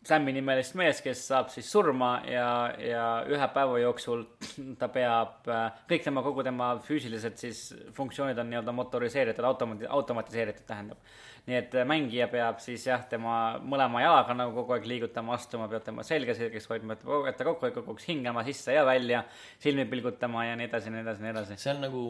Sam'i 0.06 0.30
nimelist 0.36 0.76
meest, 0.78 1.02
kes 1.02 1.24
saab 1.32 1.48
siis 1.50 1.66
surma 1.74 2.20
ja, 2.30 2.50
ja 2.78 3.06
ühe 3.26 3.46
päeva 3.56 3.80
jooksul 3.82 4.22
ta 4.82 4.90
peab 4.94 5.50
äh,, 5.50 5.80
kõik 5.90 6.06
tema, 6.06 6.22
kogu 6.22 6.44
tema 6.46 6.68
füüsilised 6.86 7.40
siis 7.42 7.62
funktsioonid 7.98 8.38
on 8.38 8.52
nii-öelda 8.52 8.76
motoriseeritud, 8.78 9.48
automati-, 9.50 9.90
automatiseeritud 9.98 10.68
tähendab. 10.70 11.02
nii 11.50 11.58
et 11.58 11.74
äh, 11.82 11.88
mängija 11.90 12.30
peab 12.30 12.62
siis 12.62 12.86
jah, 12.86 13.02
tema 13.10 13.58
mõlema 13.66 14.04
jalaga 14.06 14.38
nagu 14.38 14.54
kogu 14.60 14.78
aeg 14.78 14.86
liigutama, 14.94 15.40
astuma, 15.40 15.66
peab 15.74 15.90
tema 15.90 16.06
selga 16.06 16.38
sirgeks 16.38 16.70
hoidma, 16.70 16.94
et 16.94 17.06
kogu 17.06 17.26
aeg 17.26 17.42
ta 17.42 17.50
kokku 17.50 17.66
hoiab, 17.66 17.80
kogu 17.82 17.98
aeg 17.98 18.10
hingama 18.14 18.46
sisse 18.46 18.78
ja 18.78 18.86
välja, 18.86 19.24
silmi 19.64 19.88
pilgutama 19.90 20.46
ja 20.52 20.60
nii 20.60 20.70
edasi, 20.70 20.94
nii 20.94 21.02
edasi, 21.02 21.26
nii 21.26 21.34
edasi. 21.34 21.58
see 21.66 21.74
on 21.74 21.82
nagu 21.88 22.04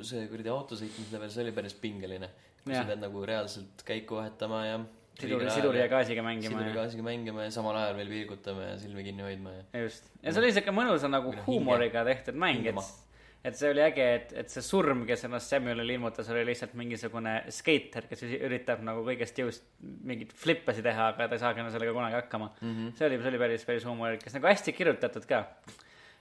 see 0.00 0.24
kuradi 0.32 0.56
autosõitmislevel, 0.56 1.34
see 1.34 1.44
oli 1.44 1.58
päris 1.60 1.76
pingeline. 1.76 2.32
sa 2.64 2.88
pead 2.88 3.04
nagu 3.04 3.28
reaalselt 3.28 3.84
käiku 3.84 4.22
vahetama 4.22 4.64
ja 4.64 4.80
siduri, 5.18 5.50
siduri 5.50 5.82
ja 5.82 5.88
gaasiga 5.90 6.22
mängima 6.26 6.54
siduri 6.54 6.70
ja 6.70 6.78
gaasiga 6.78 7.04
mängima 7.06 7.48
ja 7.48 7.50
samal 7.54 7.76
ajal 7.80 7.98
veel 7.98 8.12
pilgutama 8.12 8.70
ja 8.70 8.78
silmi 8.78 9.04
kinni 9.06 9.26
hoidma 9.26 9.54
ja 9.58 9.82
just, 9.82 10.08
ja 10.22 10.32
see 10.32 10.42
oli 10.42 10.54
siuke 10.54 10.74
mõnusa 10.74 11.10
nagu 11.10 11.34
huumoriga 11.46 12.04
tehtud 12.06 12.38
mäng, 12.38 12.66
et 12.70 12.82
et 13.46 13.56
see 13.56 13.70
oli 13.70 13.80
äge, 13.84 14.06
et, 14.16 14.32
et 14.42 14.50
see 14.50 14.62
surm, 14.66 15.04
kes 15.08 15.22
ennast 15.28 15.52
Samuelile 15.52 15.94
ilmutas, 15.94 16.26
oli 16.34 16.42
lihtsalt 16.48 16.72
mingisugune 16.76 17.36
skeiter, 17.54 18.08
kes 18.10 18.24
üritab 18.34 18.82
nagu 18.84 19.04
kõigest 19.06 19.38
jõust 19.38 19.68
mingeid 19.80 20.34
flippasid 20.36 20.84
teha, 20.84 21.12
aga 21.12 21.28
ta 21.30 21.38
ei 21.38 21.44
saagi 21.44 21.62
enam 21.62 21.72
sellega 21.72 21.94
kunagi 21.94 22.18
hakkama 22.18 22.50
mm. 22.50 22.72
-hmm. 22.72 22.96
see 22.98 23.06
oli, 23.06 23.20
see 23.22 23.32
oli 23.32 23.42
päris, 23.44 23.66
päris 23.68 23.86
huumorikas, 23.88 24.34
nagu 24.34 24.50
hästi 24.50 24.74
kirjutatud 24.74 25.28
ka. 25.30 25.44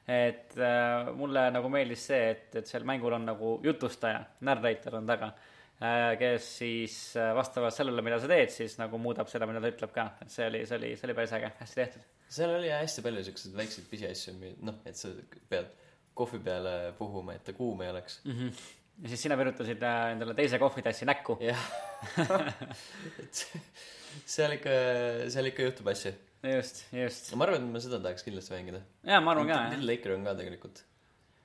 et 0.07 0.53
äh, 0.61 1.11
mulle 1.17 1.49
nagu 1.51 1.69
meeldis 1.69 2.05
see, 2.13 2.29
et, 2.31 2.55
et 2.55 2.69
seal 2.69 2.85
mängul 2.87 3.17
on 3.17 3.25
nagu 3.25 3.59
jutustaja, 3.63 4.23
narrator 4.41 5.01
on 5.01 5.09
taga 5.09 5.33
äh, 5.33 5.56
kes 5.77 6.46
siis 6.60 6.96
äh, 7.19 7.34
vastavalt 7.38 7.75
sellele, 7.75 8.01
mida 8.05 8.17
sa 8.22 8.29
teed, 8.29 8.50
siis 8.53 8.77
nagu 8.79 8.98
muudab 9.01 9.29
seda, 9.29 9.46
mida 9.50 9.62
ta 9.62 9.69
ütleb 9.69 9.93
ka, 9.93 10.07
et 10.24 10.34
see 10.34 10.48
oli, 10.50 10.63
see 10.65 10.79
oli, 10.79 10.93
see 10.98 11.05
oli 11.10 11.15
päris 11.19 11.36
äge, 11.38 11.51
hästi 11.60 11.81
tehtud. 11.81 12.07
seal 12.38 12.53
oli 12.55 12.72
hästi 12.74 13.03
palju 13.05 13.25
siukseid 13.27 13.60
väikseid 13.60 13.91
pisiasju, 13.91 14.34
noh, 14.65 14.79
et 14.89 14.98
sa 14.98 15.12
pead 15.51 15.69
kohvi 16.17 16.41
peale 16.48 16.74
puhuma, 16.98 17.38
et 17.38 17.46
ta 17.46 17.53
kuum 17.53 17.84
ei 17.86 17.91
oleks 17.93 18.19
mm. 18.25 18.39
-hmm. 18.39 18.63
ja 19.03 19.13
siis 19.13 19.27
sina 19.27 19.38
virutasid 19.38 19.84
äh, 19.86 20.12
endale 20.15 20.34
teise 20.34 20.60
kohvitassi 20.60 21.05
näkku. 21.05 21.38
jah. 21.46 21.69
et 23.22 23.46
seal 24.25 24.57
ikka, 24.57 24.75
seal 25.29 25.51
ikka 25.51 25.69
juhtub 25.69 25.93
asju. 25.93 26.13
just, 26.55 26.86
just. 26.93 27.34
ma 27.36 27.46
arvan, 27.46 27.69
et 27.69 27.74
ma 27.77 27.86
seda 27.86 28.01
tahaks 28.01 28.25
kindlasti 28.25 28.57
mängida. 28.57 28.81
jaa, 29.03 29.22
ma 29.22 29.36
arvan 29.36 29.48
ka, 29.48 29.53
jah. 29.53 29.72
Little 29.77 29.93
Laker 29.93 30.17
on 30.17 30.25
ka 30.25 30.34
tegelikult. 30.41 30.84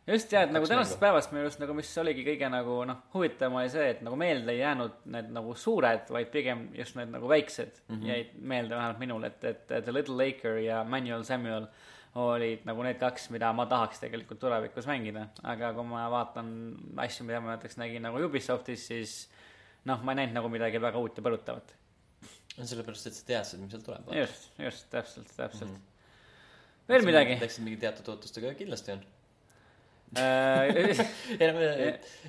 Just 0.07 0.33
ja, 0.35 0.43
et 0.43 0.53
nagu 0.55 0.67
tänasest 0.67 0.99
päevast 1.01 1.33
minu 1.33 1.45
arust 1.45 1.61
nagu, 1.63 1.75
mis 1.79 1.91
oligi 2.03 2.25
kõige 2.27 2.49
nagu 2.51 2.81
noh, 2.89 3.05
huvitavam 3.15 3.61
oli 3.61 3.71
see, 3.71 3.89
et 3.95 4.03
nagu 4.03 4.19
meelde 4.19 4.55
ei 4.55 4.63
jäänud 4.63 5.05
need 5.15 5.31
nagu 5.35 5.55
suured, 5.59 6.11
vaid 6.11 6.33
pigem 6.35 6.69
just 6.79 6.99
need 6.99 7.13
nagu 7.15 7.31
väiksed 7.31 7.83
mm 7.87 7.97
-hmm. 7.97 8.09
jäid 8.11 8.35
meelde 8.39 8.77
vähemalt 8.77 9.03
minul, 9.03 9.25
et, 9.25 9.45
et, 9.45 9.67
The 9.71 9.95
Little 9.95 10.19
Laker 10.19 10.59
ja 10.59 10.85
Manuel 10.85 11.25
Samuel 11.25 11.69
olid 12.15 12.67
nagu 12.69 12.83
need 12.83 12.99
kaks, 13.01 13.31
mida 13.31 13.53
ma 13.57 13.67
tahaks 13.67 14.03
tegelikult 14.03 14.41
tulevikus 14.41 14.87
mängida, 14.87 15.29
aga 15.43 15.73
kui 15.73 15.85
ma 15.85 16.11
vaatan 16.11 16.51
asju, 16.97 17.25
mida 17.25 17.41
ma 17.41 17.55
näiteks 17.55 17.79
nägin 17.81 18.03
nagu 18.03 18.21
Ubisoftis, 18.27 18.87
siis 18.87 19.31
noh, 19.89 20.03
ma 20.03 20.13
ei 20.13 20.21
näinud 20.21 20.37
nagu 20.37 20.51
midagi 20.53 20.81
väga 20.83 20.99
uut 20.99 21.17
ja 21.17 21.25
põrutavat. 21.25 21.73
sellepärast, 22.59 23.07
et 23.07 23.17
sa 23.17 23.25
teadsid, 23.27 23.61
mis 23.61 23.73
sealt 23.73 23.85
tuleb. 23.87 24.13
just, 24.13 24.51
just, 24.59 24.91
täpselt, 24.91 25.33
täpselt 25.37 25.71
mm. 25.71 25.77
-hmm. 25.77 26.89
veel 26.89 27.05
midagi? 27.05 27.39
Läksid 27.41 27.65
mingi 27.65 27.81
teatud 27.81 28.09
ootustega, 28.09 28.55
kindlasti 28.55 28.93
on. 28.93 29.05
jaa, 30.13 30.65
ei 31.39 31.49
no 31.49 31.55
me, 31.57 31.69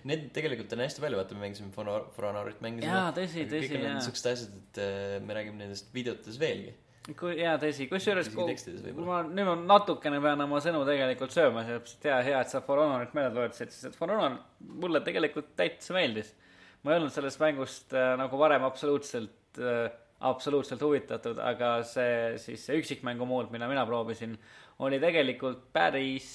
need 0.07 0.29
tegelikult 0.35 0.71
on 0.75 0.83
hästi 0.85 1.03
palju, 1.03 1.19
vaata, 1.19 1.35
me 1.35 1.47
mängisime 1.47 1.73
For 1.75 2.27
Honorit 2.29 2.61
mängisime. 2.63 2.93
tõsi, 3.15 3.43
tõsi, 3.49 3.67
kõik 3.67 3.81
on 3.81 3.89
jaa 3.89 4.03
siuksed 4.05 4.29
asjad, 4.31 4.53
et 4.61 4.79
äh, 4.83 5.17
me 5.23 5.35
räägime 5.35 5.59
nendest 5.59 5.89
videotes 5.95 6.37
veelgi. 6.39 6.71
kui 7.19 7.35
jaa, 7.41 7.57
tõsi, 7.59 7.89
kusjuures 7.91 8.29
kui 8.31 8.55
kui 8.55 9.07
ma 9.07 9.19
nüüd 9.27 9.49
ma 9.49 9.57
natukene 9.75 10.21
pean 10.23 10.45
oma 10.45 10.61
sõnu 10.63 10.85
tegelikult 10.87 11.35
sööma, 11.35 11.65
sellepärast 11.67 11.97
et 11.97 12.07
hea, 12.07 12.21
hea, 12.29 12.45
et 12.45 12.53
sa 12.53 12.63
For 12.63 12.79
Honorit 12.85 13.17
meelde 13.17 13.35
tuletasid, 13.35 13.75
sest 13.75 13.89
et 13.91 13.99
For 13.99 14.13
Honor 14.13 14.39
mulle 14.85 15.03
tegelikult 15.03 15.51
täitsa 15.59 15.97
meeldis. 15.97 16.31
ma 16.83 16.93
ei 16.93 17.01
olnud 17.01 17.11
sellest 17.15 17.43
mängust 17.43 17.91
äh, 17.95 18.13
nagu 18.19 18.39
varem 18.39 18.63
absoluutselt 18.67 19.59
äh,, 19.59 19.91
absoluutselt 20.23 20.79
huvitatud, 20.79 21.35
aga 21.43 21.75
see 21.83 22.37
siis 22.39 22.63
see 22.63 22.79
üksikmängu 22.79 23.27
mood, 23.27 23.51
mida 23.51 23.67
mina 23.67 23.83
proovisin, 23.83 24.37
oli 24.79 24.95
tegelikult 25.03 25.65
päris, 25.75 26.29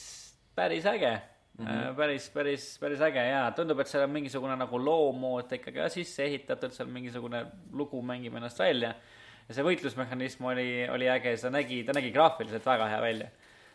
päris 0.52 0.84
äge 0.92 1.16
mm. 1.58 1.66
-hmm. 1.66 1.94
päris, 1.96 2.30
päris, 2.34 2.66
päris 2.80 3.00
äge 3.00 3.24
jaa, 3.28 3.50
tundub, 3.56 3.80
et 3.80 3.90
seal 3.90 4.06
on 4.06 4.14
mingisugune 4.14 4.56
nagu 4.56 4.80
loomood 4.84 5.52
ikkagi 5.58 5.82
ka 5.82 5.88
sisse 5.92 6.24
ehitatud, 6.24 6.74
seal 6.74 6.88
mingisugune 6.92 7.44
lugu 7.72 8.02
mängib 8.02 8.36
ennast 8.38 8.58
välja 8.58 8.94
ja 9.48 9.56
see 9.56 9.64
võitlusmehhanism 9.64 10.44
oli, 10.50 10.70
oli 10.92 11.08
äge, 11.10 11.36
see 11.40 11.52
nägi, 11.52 11.82
ta 11.84 11.96
nägi 11.96 12.12
graafiliselt 12.14 12.66
väga 12.66 12.88
hea 12.92 13.00
välja 13.02 13.30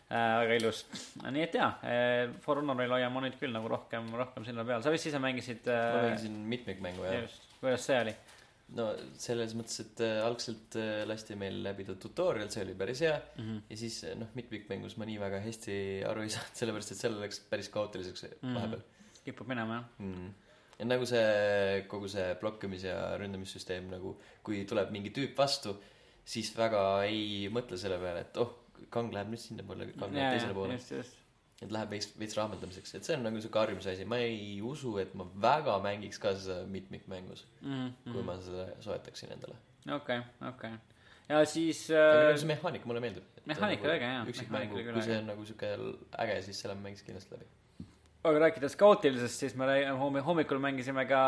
äh,. 0.09 0.35
väga 0.43 0.59
ilus. 0.61 0.85
nii 1.25 1.47
et 1.47 1.57
jaa 1.57 1.71
äh,, 1.83 2.35
For 2.45 2.61
Honoril 2.61 2.93
hoian 2.93 3.13
ma 3.13 3.23
nüüd 3.25 3.39
küll 3.39 3.55
nagu 3.55 3.71
rohkem, 3.71 4.11
rohkem 4.17 4.45
silma 4.45 4.65
peal. 4.67 4.85
sa 4.85 4.93
vist 4.93 5.09
ise 5.09 5.21
mängisid 5.23 5.65
ma 5.67 5.79
äh,. 5.79 6.05
mängisin 6.09 6.39
mitmikmängu 6.53 7.09
ja 7.09 7.19
just, 7.23 7.49
kuidas 7.59 7.89
see 7.89 7.99
oli? 8.05 8.15
No 8.77 8.85
selles 9.19 9.53
mõttes, 9.57 9.79
et 9.83 10.01
äh, 10.01 10.19
algselt 10.25 10.75
äh, 10.79 11.03
lasti 11.05 11.35
meil 11.39 11.59
läbida 11.65 11.95
tutorial, 11.99 12.49
see 12.49 12.63
oli 12.63 12.73
päris 12.79 13.01
hea 13.05 13.17
mm. 13.19 13.43
-hmm. 13.43 13.59
ja 13.69 13.77
siis 13.77 14.03
äh, 14.03 14.15
noh, 14.17 14.27
mitmikmängus 14.35 14.97
ma 14.97 15.05
nii 15.05 15.19
väga 15.21 15.39
hästi 15.43 15.75
aru 16.09 16.21
ei 16.23 16.29
saanud, 16.35 16.55
sellepärast 16.61 16.91
et 16.95 16.97
seal 17.03 17.19
läks 17.21 17.39
päris 17.49 17.69
kaootiliseks 17.69 18.25
Mhm. 18.41 18.55
vahepeal 18.55 18.81
kipub 19.25 19.47
minema 19.47 19.75
jah. 19.75 19.85
mm.. 19.99 20.33
ja 20.79 20.85
nagu 20.85 21.05
see 21.05 21.85
kogu 21.87 22.07
see 22.11 22.33
blokkimis- 22.41 22.85
ja 22.87 23.17
ründamissüsteem 23.21 23.89
nagu, 23.91 24.15
kui 24.43 24.65
tuleb 24.65 24.89
mingi 24.91 25.09
tüüp 25.15 25.37
vastu, 25.37 25.75
siis 26.25 26.49
väga 26.57 27.03
ei 27.05 27.49
mõtle 27.53 27.77
selle 27.77 27.99
peale, 27.99 28.21
et 28.25 28.37
oh, 28.37 28.55
kang 28.89 29.13
läheb 29.13 29.29
nüüd 29.31 29.39
sinnapoole, 29.39 29.91
kang 29.99 30.11
läheb 30.15 30.33
teisele 30.37 30.53
poole. 30.53 30.73
just, 30.79 30.91
just. 30.91 31.22
Et 31.63 31.71
läheb 31.73 31.91
veits, 31.95 32.09
veits 32.19 32.37
raamendamiseks, 32.37 32.95
et 32.97 33.07
see 33.07 33.15
on 33.17 33.23
nagu 33.27 33.41
siuke 33.43 33.59
harjumise 33.61 33.93
asi, 33.93 34.05
ma 34.09 34.19
ei 34.23 34.57
usu, 34.65 34.95
et 35.01 35.13
ma 35.19 35.27
väga 35.47 35.77
mängiks 35.83 36.19
ka 36.21 36.33
seda 36.39 36.63
mitmikmängus, 36.71 37.45
kui 38.07 38.25
ma 38.27 38.37
seda 38.43 38.67
soetaksin 38.83 39.33
endale. 39.37 39.57
okei, 39.97 40.19
okei. 40.49 40.73
ja 41.29 41.43
siis 41.49 41.85
aga 41.91 42.05
äh, 42.19 42.27
nagu 42.29 42.43
see 42.43 42.51
mehaanika 42.53 42.91
mulle 42.91 43.03
meeldib. 43.03 43.29
Mehaanika 43.49 43.87
oli 43.89 43.97
äge, 43.97 44.13
jaa. 44.13 44.23
üksikmängu, 44.31 44.79
kui 44.79 45.01
see 45.01 45.11
äge. 45.11 45.19
on 45.19 45.29
nagu 45.33 45.45
siuke 45.49 45.73
äge, 46.25 46.39
siis 46.47 46.63
selle 46.63 46.77
ma 46.79 46.87
mängiks 46.87 47.03
kindlasti 47.07 47.35
läbi. 47.35 47.49
aga 48.23 48.45
rääkides 48.45 48.77
kaootilisest, 48.79 49.45
siis 49.45 49.55
me 49.59 49.67
homme, 49.99 50.23
hommikul 50.23 50.61
mängisime 50.63 51.05
ka 51.09 51.23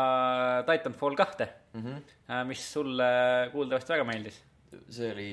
Titanfall 0.68 1.16
kahte, 1.16 1.52
Mm 1.76 1.82
-hmm. 1.84 2.44
mis 2.48 2.72
sulle 2.72 3.04
kuuldavasti 3.52 3.92
väga 3.92 4.04
meeldis. 4.04 4.42
see 4.88 5.10
oli 5.12 5.32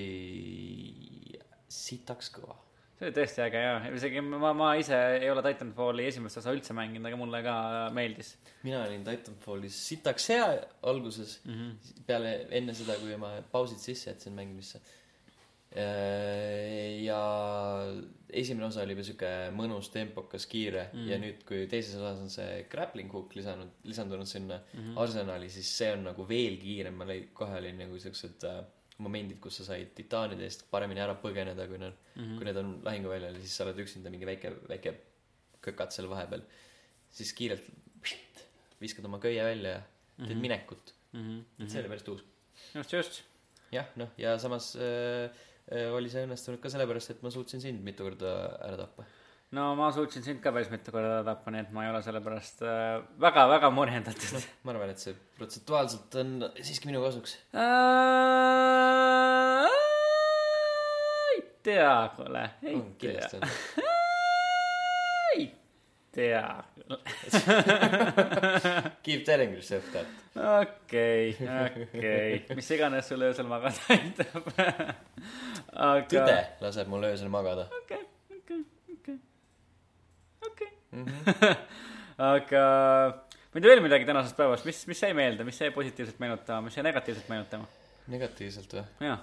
sitaks 1.68 2.32
kõva. 2.36 2.56
See 3.04 3.12
oli 3.12 3.18
tõesti 3.18 3.44
äge 3.44 3.62
jaa, 3.66 3.78
isegi 3.98 4.24
ma, 4.24 4.54
ma 4.56 4.72
ise 4.80 4.98
ei 5.20 5.30
ole 5.32 5.44
Titanfalli 5.46 6.08
esimest 6.08 6.40
osa 6.40 6.54
üldse 6.56 6.76
mänginud, 6.78 7.10
aga 7.10 7.20
mulle 7.20 7.44
ka 7.46 7.56
meeldis 7.96 8.34
mina 8.64 8.84
olin 8.86 9.04
Titanfallis 9.08 9.78
sitaks 9.90 10.30
hea 10.32 10.50
alguses 10.90 11.40
mm. 11.44 11.54
-hmm. 11.54 12.04
peale, 12.08 12.36
enne 12.52 12.76
seda, 12.78 12.98
kui 13.02 13.18
ma 13.20 13.36
pausid 13.52 13.82
sisse 13.84 14.12
jätsin 14.12 14.38
mängimisse. 14.38 14.82
ja 17.02 17.20
esimene 18.30 18.68
osa 18.68 18.84
oli 18.84 18.94
juba 18.94 19.04
sihuke 19.08 19.32
mõnus, 19.58 19.90
tempokas, 19.90 20.46
kiire 20.46 20.84
mm. 20.92 21.00
Mhm. 21.00 21.10
ja 21.10 21.18
nüüd, 21.24 21.40
kui 21.50 21.64
teises 21.68 21.96
osas 21.98 22.22
on 22.22 22.30
see 22.30 22.62
grappling 22.70 23.12
hook 23.12 23.34
lisanud, 23.36 23.72
lisandunud 23.84 24.30
sinna 24.30 24.60
mm. 24.62 24.80
-hmm. 24.80 25.00
arsenali, 25.02 25.50
siis 25.50 25.78
see 25.78 25.92
on 25.94 26.06
nagu 26.12 26.28
veel 26.30 26.60
kiirem, 26.62 26.94
ma 26.94 27.10
lõi, 27.10 27.24
kohe 27.34 27.58
olid 27.58 27.80
nagu 27.82 28.00
siuksed 28.00 28.46
äh, 28.50 28.62
momendid, 29.02 29.40
kus 29.42 29.58
sa 29.60 29.66
said 29.72 29.94
titaanide 29.98 30.46
eest 30.46 30.68
paremini 30.72 31.02
ära 31.02 31.16
põgeneda, 31.22 31.66
kui 31.70 31.80
nad 31.82 31.94
mm, 31.94 32.24
-hmm. 32.24 32.36
kui 32.38 32.46
need 32.46 32.60
on 32.62 32.76
lahinguväljal 32.86 33.40
ja 33.40 33.42
siis 33.42 33.56
sa 33.58 33.66
oled 33.66 33.80
üksinda 33.86 34.12
mingi 34.14 34.28
väike, 34.30 34.54
väike 34.70 34.94
kökat 35.62 35.96
seal 35.96 36.10
vahepeal. 36.10 36.44
siis 37.14 37.34
kiirelt 37.34 37.66
viskad 38.82 39.06
oma 39.06 39.20
köie 39.24 39.44
välja 39.44 39.70
ja 39.78 39.82
teed 40.18 40.28
mm 40.28 40.34
-hmm. 40.34 40.42
minekut. 40.42 40.94
mm 41.14 41.40
et 41.60 41.72
see 41.72 41.82
oli 41.82 41.90
päris 41.90 42.04
tuus. 42.04 42.24
just, 42.76 42.94
just. 42.94 43.24
jah, 43.72 43.88
noh, 43.96 44.10
ja 44.18 44.38
samas 44.38 44.76
äh, 44.76 45.30
äh, 45.72 45.94
oli 45.94 46.10
see 46.10 46.26
õnnestunud 46.26 46.60
ka 46.62 46.70
sellepärast, 46.70 47.10
et 47.12 47.24
ma 47.24 47.30
suutsin 47.30 47.62
sind 47.62 47.84
mitu 47.84 48.04
korda 48.04 48.34
ära 48.62 48.78
tappa. 48.78 49.06
No 49.54 49.76
ma 49.78 49.92
suutsin 49.94 50.24
sind 50.26 50.42
ka 50.42 50.52
päris 50.56 50.72
mitu 50.74 50.92
korda 50.94 51.22
tappa, 51.28 51.52
nii 51.54 51.62
et 51.66 51.72
ma 51.76 51.86
ei 51.86 51.92
ole 51.92 52.02
selle 52.06 52.22
pärast 52.26 52.64
äh, 52.66 53.02
väga, 53.22 53.46
väga 53.52 53.70
murjendatud. 53.74 54.48
ma 54.66 54.74
arvan, 54.74 54.94
et 54.94 55.00
see 55.04 55.14
protsentuaalselt 55.38 56.16
on 56.22 56.30
siiski 56.60 56.90
minu 56.90 57.04
kasuks. 57.06 57.38
ei 61.34 61.42
tea, 61.64 61.96
kuule, 62.16 62.44
ei 62.64 62.76
on, 62.76 62.88
tea, 63.00 63.30
on. 63.34 63.42
ei 65.36 65.48
tea. 66.12 66.48
Keep 69.04 69.26
telling 69.26 69.54
yourself 69.54 69.86
that. 69.94 70.08
okei, 70.36 71.38
okei, 71.38 72.46
mis 72.56 72.72
iganes 72.76 73.08
sul 73.08 73.22
öösel 73.22 73.48
magada 73.48 73.80
aitab. 73.94 74.50
aga. 75.74 76.08
tõde 76.10 76.38
laseb 76.66 76.88
mul 76.92 77.06
öösel 77.08 77.30
magada. 77.34 77.70
okei, 77.84 78.02
okei, 78.38 78.62
okei, 78.98 79.18
okei. 81.04 81.34
Mhm. 81.34 81.70
aga 82.34 82.64
muidu 83.54 83.70
veel 83.70 83.84
midagi 83.86 84.08
tänasest 84.10 84.38
päevast, 84.38 84.66
mis, 84.70 84.82
mis 84.90 85.04
jäi 85.06 85.14
meelde, 85.18 85.46
mis 85.48 85.60
jäi 85.62 85.72
positiivselt 85.74 86.20
meenutama, 86.22 86.68
mis 86.68 86.78
jäi 86.78 86.86
negatiivselt 86.86 87.30
meenutama? 87.30 87.70
negatiivselt 88.12 88.74
või 88.76 89.08
jah, 89.08 89.22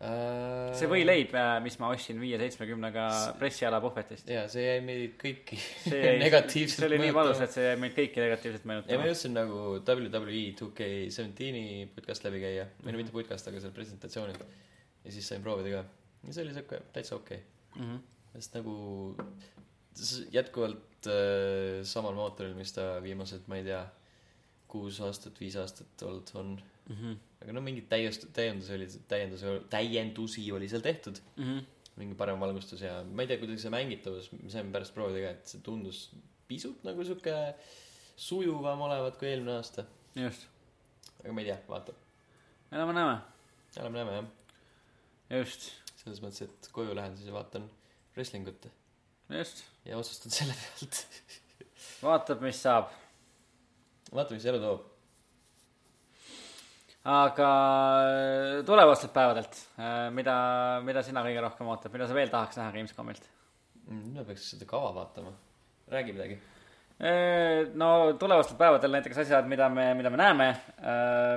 äh,? 0.00 0.70
see 0.76 0.88
võileib, 0.90 1.34
mis 1.64 1.78
ma 1.82 1.90
ostsin 1.92 2.20
viie 2.20 2.38
seitsmekümnega 2.40 3.06
pressiala 3.40 3.80
puhvetist. 3.84 4.30
jaa, 4.32 4.46
see 4.52 4.64
jäi 4.64 4.80
meid 4.86 5.16
kõiki 5.20 5.58
jäi, 5.92 6.16
negatiivselt 6.22 6.84
see 6.84 6.90
oli 6.90 7.00
nii 7.04 7.16
valus, 7.16 7.42
et 7.44 7.54
see 7.56 7.66
jäi 7.66 7.80
meid 7.82 7.96
kõiki 7.98 8.24
negatiivselt 8.24 8.64
ja 8.64 8.70
ma 8.70 8.74
meenutama. 8.74 9.10
jõudsin 9.10 9.36
nagu 9.36 9.60
WWE 9.80 10.46
2K17 10.62 11.94
podcast 11.96 12.28
läbi 12.28 12.42
käia, 12.44 12.68
või 12.84 12.96
no 12.96 13.02
mitte 13.02 13.14
podcast, 13.14 13.50
aga 13.50 13.62
seal 13.62 13.76
presentatsioonil. 13.76 14.40
ja 15.04 15.14
siis 15.14 15.28
sain 15.32 15.44
proovida 15.44 15.80
ka. 15.80 15.84
ja 16.28 16.38
see 16.38 16.46
oli 16.46 16.56
siuke 16.56 16.82
täitsa 16.96 17.18
okei 17.20 17.42
okay.. 17.42 17.82
Mhm. 17.82 18.02
sest 18.36 18.56
nagu 18.60 18.76
jätkuvalt 20.34 21.08
äh, 21.10 21.84
samal 21.86 22.16
mootoril, 22.16 22.54
mis 22.58 22.74
ta 22.76 22.96
viimased, 23.04 23.46
ma 23.50 23.60
ei 23.60 23.66
tea, 23.66 23.82
kuus 24.70 24.98
aastat, 25.04 25.38
viis 25.40 25.56
aastat 25.60 26.02
olnud 26.06 26.32
on. 26.34 26.56
Mhm. 26.86 27.16
aga 27.42 27.52
no 27.54 27.60
mingeid 27.64 27.88
täiust-, 27.90 28.28
täiendusi 28.34 28.74
oli, 28.76 28.86
täiendusi, 29.10 29.56
täiendusi 29.70 30.44
oli 30.54 30.68
seal 30.70 30.84
tehtud. 30.84 31.18
mingi 31.96 32.14
parem 32.14 32.40
valgustus 32.40 32.82
ja 32.84 33.00
ma 33.08 33.24
ei 33.24 33.30
tea, 33.30 33.40
kuidagi 33.40 33.62
see 33.62 33.72
mängitavus, 33.72 34.28
me 34.36 34.50
saime 34.52 34.72
pärast 34.74 34.94
proovida 34.94 35.22
ka, 35.24 35.30
et 35.32 35.52
see 35.52 35.62
tundus 35.64 36.02
pisut 36.48 36.84
nagu 36.84 37.04
sihuke 37.04 37.32
sujuvam 38.16 38.84
olevat 38.86 39.16
kui 39.20 39.30
eelmine 39.30 39.56
aasta. 39.56 39.86
just, 40.14 40.46
aga 41.22 41.32
ma 41.32 41.42
ei 41.42 41.48
tea, 41.50 41.58
vaatab. 41.68 41.98
elame-näeme, 42.70 43.16
elame-näeme 43.80 44.16
jah. 44.18 45.40
just, 45.40 45.70
selles 46.02 46.20
mõttes, 46.24 46.44
et 46.46 46.70
koju 46.76 46.94
lähen 46.96 47.16
siis 47.18 47.32
vaatan 47.34 47.66
wrestling 48.14 48.48
ut 48.52 48.68
just, 49.34 49.64
ja 49.84 49.98
otsustan 49.98 50.34
selle 50.34 50.54
pealt. 50.58 51.00
vaatab, 52.06 52.42
mis 52.46 52.60
saab. 52.62 52.92
vaatame, 54.12 54.38
mis 54.38 54.46
elu 54.52 54.60
toob. 54.62 54.84
aga 57.06 57.48
tulevastelt 58.66 59.14
päevadelt, 59.14 59.62
mida, 60.14 60.36
mida 60.86 61.02
sina 61.06 61.22
kõige 61.26 61.42
rohkem 61.42 61.70
ootad, 61.70 61.94
mida 61.94 62.08
sa 62.08 62.18
veel 62.18 62.30
tahaks 62.32 62.58
näha 62.60 62.74
Gamescomilt? 62.74 63.32
nüüd 63.86 64.18
ma 64.18 64.26
peaks 64.26 64.50
seda 64.52 64.66
kava 64.66 64.92
vaatama. 64.94 65.32
räägi 65.90 66.14
midagi. 66.14 66.38
no 67.78 67.88
tulevastel 68.18 68.58
päevadel 68.58 68.94
näiteks 68.96 69.18
asjad, 69.22 69.46
mida 69.46 69.68
me, 69.68 69.92
mida 69.94 70.10
me 70.10 70.18
näeme, 70.22 70.48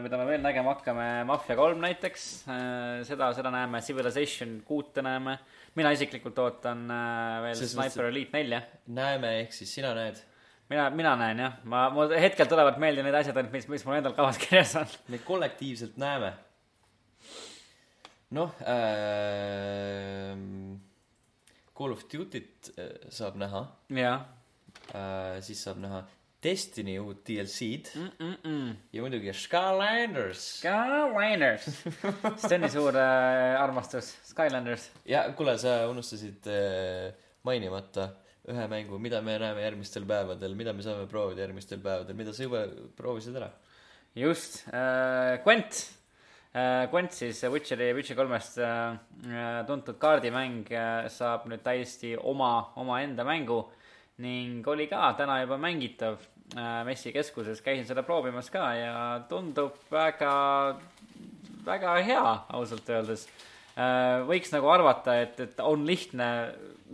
mida 0.01 0.17
me 0.17 0.25
veel 0.29 0.41
nägema 0.41 0.73
hakkame, 0.73 1.07
Mafia 1.29 1.57
kolm 1.59 1.81
näiteks, 1.83 2.27
seda, 3.09 3.33
seda 3.33 3.51
näeme, 3.53 3.81
Civilization 3.81 4.61
kuute 4.65 5.01
näeme. 5.05 5.37
Mina 5.79 5.93
isiklikult 5.95 6.37
ootan 6.43 6.83
veel 7.45 7.55
Sest 7.57 7.77
Sniper 7.77 8.09
Elite 8.11 8.35
nelja. 8.37 8.61
näeme, 8.87 9.39
ehk 9.43 9.55
siis 9.55 9.71
sina 9.79 9.93
näed? 9.97 10.19
mina, 10.69 10.89
mina 10.93 11.15
näen 11.19 11.41
jah, 11.43 11.57
ma, 11.69 11.87
mul 11.93 12.13
hetkel 12.21 12.49
tulevad 12.49 12.77
meelde 12.81 13.03
need 13.05 13.17
asjad 13.19 13.37
ainult, 13.39 13.55
mis, 13.55 13.67
mis 13.71 13.85
mul 13.87 13.97
endal 13.99 14.15
kavas 14.17 14.39
kirjas 14.41 14.75
on. 14.79 14.93
me 15.09 15.21
kollektiivselt 15.25 15.97
näeme. 16.01 16.33
noh 18.37 18.53
äh,, 18.61 20.37
Call 21.79 21.95
of 21.95 22.03
Duty't 22.11 22.73
äh, 22.75 23.09
saab 23.09 23.39
näha. 23.41 23.65
jah 23.89 24.25
äh,. 24.93 25.41
siis 25.45 25.63
saab 25.63 25.81
näha 25.81 26.03
Destiny 26.43 26.95
uut 27.03 27.25
DLC-d 27.27 27.89
mm. 27.95 28.11
-mm 28.19 28.35
-mm. 28.43 28.75
ja 28.93 29.01
muidugi 29.01 29.33
Skylanders. 29.33 30.61
Skylanders 30.61 31.65
Steni 32.45 32.69
suur 32.69 32.95
äh, 32.95 33.61
armastus, 33.61 34.15
Skylanders. 34.23 34.91
ja 35.05 35.33
kuule, 35.35 35.57
sa 35.57 35.89
unustasid 35.89 36.47
äh, 36.47 37.13
mainimata 37.43 38.09
ühe 38.47 38.67
mängu, 38.67 38.99
mida 38.99 39.21
me 39.21 39.35
näeme 39.39 39.61
järgmistel 39.61 40.05
päevadel, 40.07 40.55
mida 40.55 40.73
me 40.73 40.83
saame 40.83 41.07
proovida 41.07 41.41
järgmistel 41.41 41.79
päevadel, 41.83 42.15
mida 42.15 42.33
sa 42.33 42.43
juba 42.43 42.63
proovisid 42.95 43.35
ära? 43.35 43.51
just 44.15 44.63
äh,, 44.67 45.43
Gwent 45.43 45.85
äh,. 46.53 46.87
Gwent 46.89 47.11
siis 47.13 47.43
Witcheri, 47.43 47.93
Witcher 47.95 48.15
kolmest 48.15 48.57
äh, 48.57 48.95
äh, 49.27 49.65
tuntud 49.67 49.99
kaardimäng 49.99 50.63
äh, 50.71 51.09
saab 51.09 51.45
nüüd 51.51 51.61
täiesti 51.67 52.15
oma, 52.17 52.71
omaenda 52.75 53.27
mängu 53.27 53.65
ning 54.23 54.67
oli 54.67 54.87
ka 54.91 55.13
täna 55.17 55.39
juba 55.43 55.57
mängitav 55.61 56.19
äh, 56.55 56.81
Messi 56.87 57.13
keskuses, 57.15 57.61
käisin 57.63 57.87
seda 57.87 58.03
proovimas 58.07 58.51
ka 58.53 58.65
ja 58.75 58.95
tundub 59.29 59.77
väga, 59.91 60.33
väga 61.65 61.95
hea, 62.03 62.25
ausalt 62.55 62.89
öeldes 62.89 63.27
äh,. 63.75 64.19
võiks 64.27 64.51
nagu 64.55 64.71
arvata, 64.71 65.15
et, 65.23 65.39
et 65.39 65.63
on 65.63 65.85
lihtne 65.87 66.29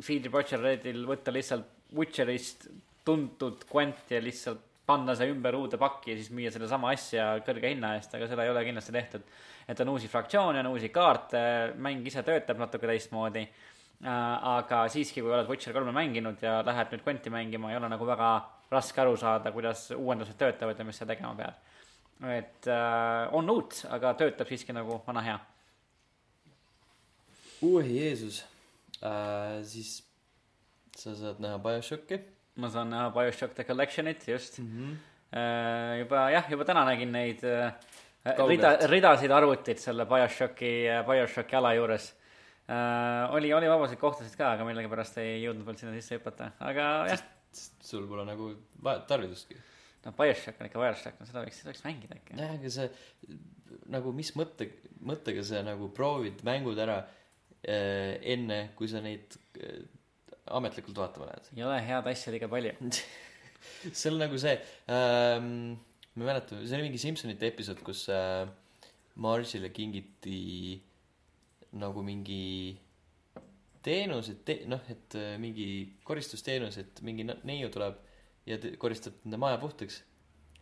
CD 0.01 0.29
Projekt 0.29 0.61
Redil 0.61 1.05
võtta 1.09 1.33
lihtsalt 1.33 1.71
Witcherist 1.95 2.67
tuntud 3.05 3.65
Gwent 3.69 4.09
ja 4.11 4.21
lihtsalt 4.21 4.63
panna 4.85 5.15
see 5.17 5.31
ümber 5.33 5.55
uude 5.57 5.79
pakki 5.81 6.13
ja 6.13 6.19
siis 6.19 6.31
müüa 6.35 6.51
sedasama 6.53 6.91
asja 6.93 7.31
kõrge 7.45 7.71
hinna 7.71 7.95
eest, 7.97 8.13
aga 8.13 8.27
seda 8.29 8.45
ei 8.45 8.51
ole 8.51 8.61
kindlasti 8.67 8.93
tehtud. 8.93 9.23
et 9.67 9.79
on 9.81 9.89
uusi 9.95 10.07
fraktsioone, 10.07 10.59
on 10.61 10.67
uusi 10.75 10.91
kaarte, 10.93 11.39
mäng 11.81 12.05
ise 12.05 12.21
töötab 12.23 12.59
natuke 12.61 12.85
teistmoodi 12.85 13.47
aga 14.03 14.86
siiski, 14.91 15.21
kui 15.21 15.31
oled 15.31 15.47
Witcher 15.49 15.73
kolme 15.73 15.93
mänginud 15.95 16.41
ja 16.43 16.60
lähed 16.65 16.91
nüüd 16.91 17.03
Quenti 17.05 17.31
mängima, 17.34 17.71
ei 17.71 17.77
ole 17.77 17.89
nagu 17.89 18.05
väga 18.08 18.31
raske 18.71 19.01
aru 19.01 19.15
saada, 19.17 19.51
kuidas 19.55 19.89
uuendused 19.95 20.38
töötavad 20.39 20.79
ja 20.79 20.86
mis 20.86 20.97
sa 20.97 21.05
tegema 21.05 21.36
pead. 21.36 21.53
et 22.31 22.67
äh, 22.67 23.34
on 23.36 23.49
uut, 23.49 23.86
aga 23.91 24.13
töötab 24.13 24.47
siiski 24.47 24.73
nagu 24.73 25.01
vana 25.08 25.21
hea. 25.21 25.39
oi 27.63 27.84
Jeesus 27.84 28.43
äh,, 29.03 29.63
siis 29.63 30.03
sa 30.95 31.15
saad 31.15 31.39
näha 31.43 31.60
BioShocki. 31.60 32.19
ma 32.55 32.69
saan 32.69 32.89
näha 32.89 33.10
BioShock 33.10 33.53
The 33.55 33.63
Collection'it, 33.63 34.27
just 34.27 34.60
mm. 34.60 34.71
-hmm. 34.71 34.95
Äh, 35.36 35.99
juba 35.99 36.29
jah, 36.31 36.45
juba 36.49 36.63
täna 36.63 36.86
nägin 36.86 37.12
neid 37.12 37.43
äh, 37.43 37.73
rida, 38.47 38.77
ridasid 38.88 39.31
arvutit 39.31 39.79
selle 39.79 40.05
BioShocki, 40.05 40.88
BioShocki 41.08 41.55
ala 41.55 41.73
juures 41.73 42.13
äh,. 42.69 43.34
oli, 43.36 43.54
oli 43.54 43.69
vabasid 43.69 43.99
kohtasid 44.01 44.38
ka, 44.39 44.54
aga 44.56 44.67
millegipärast 44.67 45.19
ei 45.21 45.41
jõudnud 45.43 45.67
veel 45.67 45.80
sinna 45.80 45.93
sisse 45.97 46.17
hüpata, 46.17 46.51
aga 46.65 46.88
jah. 47.12 47.25
sul 47.86 48.08
pole 48.10 48.25
nagu 48.28 48.51
tarvidustki. 49.10 49.58
no 50.06 50.13
BioShock 50.17 50.62
on 50.62 50.69
ikka 50.69 50.82
BioShock, 50.82 51.19
no 51.19 51.30
seda 51.30 51.43
võiks, 51.45 51.60
seda 51.62 51.73
võiks 51.73 51.86
mängida 51.86 52.17
ikka. 52.21 52.39
jah, 52.41 52.56
aga 52.58 52.73
see 52.78 52.89
nagu 53.93 54.13
mis 54.17 54.32
mõtte, 54.38 54.69
mõttega 55.06 55.45
sa 55.45 55.62
nagu 55.65 55.91
proovid 55.93 56.41
mängud 56.47 56.82
ära 56.82 57.04
äh, 57.04 58.17
enne, 58.34 58.60
kui 58.78 58.89
sa 58.89 59.04
neid 59.06 59.38
äh, 59.62 59.86
ametlikult 60.58 60.97
vaatama 60.97 61.30
lähed. 61.30 61.54
ei 61.54 61.65
ole 61.67 61.78
head 61.86 62.10
asja 62.10 62.34
liiga 62.34 62.49
palju 62.49 62.73
see 63.91 64.10
on 64.10 64.19
nagu 64.21 64.41
see 64.41 64.58
ähm,, 64.89 65.78
ma 66.15 66.25
ei 66.25 66.32
mäleta, 66.32 66.58
see 66.63 66.78
oli 66.80 66.89
mingi 66.89 67.01
Simsonite 67.01 67.54
episood, 67.54 67.86
kus 67.86 68.08
äh, 68.13 68.49
Marge'ile 69.21 69.69
kingiti 69.73 70.41
äh, 70.75 70.91
nagu 71.79 72.03
mingi 72.05 72.77
teenus, 73.85 74.31
et 74.33 74.41
te-, 74.47 74.61
noh, 74.69 74.81
et 74.91 75.17
äh, 75.19 75.35
mingi 75.41 75.67
koristusteenus, 76.07 76.79
et 76.81 77.01
mingi 77.05 77.25
neiu 77.27 77.69
tuleb 77.73 77.97
ja 78.49 78.59
te, 78.61 78.75
koristab 78.81 79.17
nende 79.25 79.39
maja 79.41 79.59
puhtaks. 79.61 80.01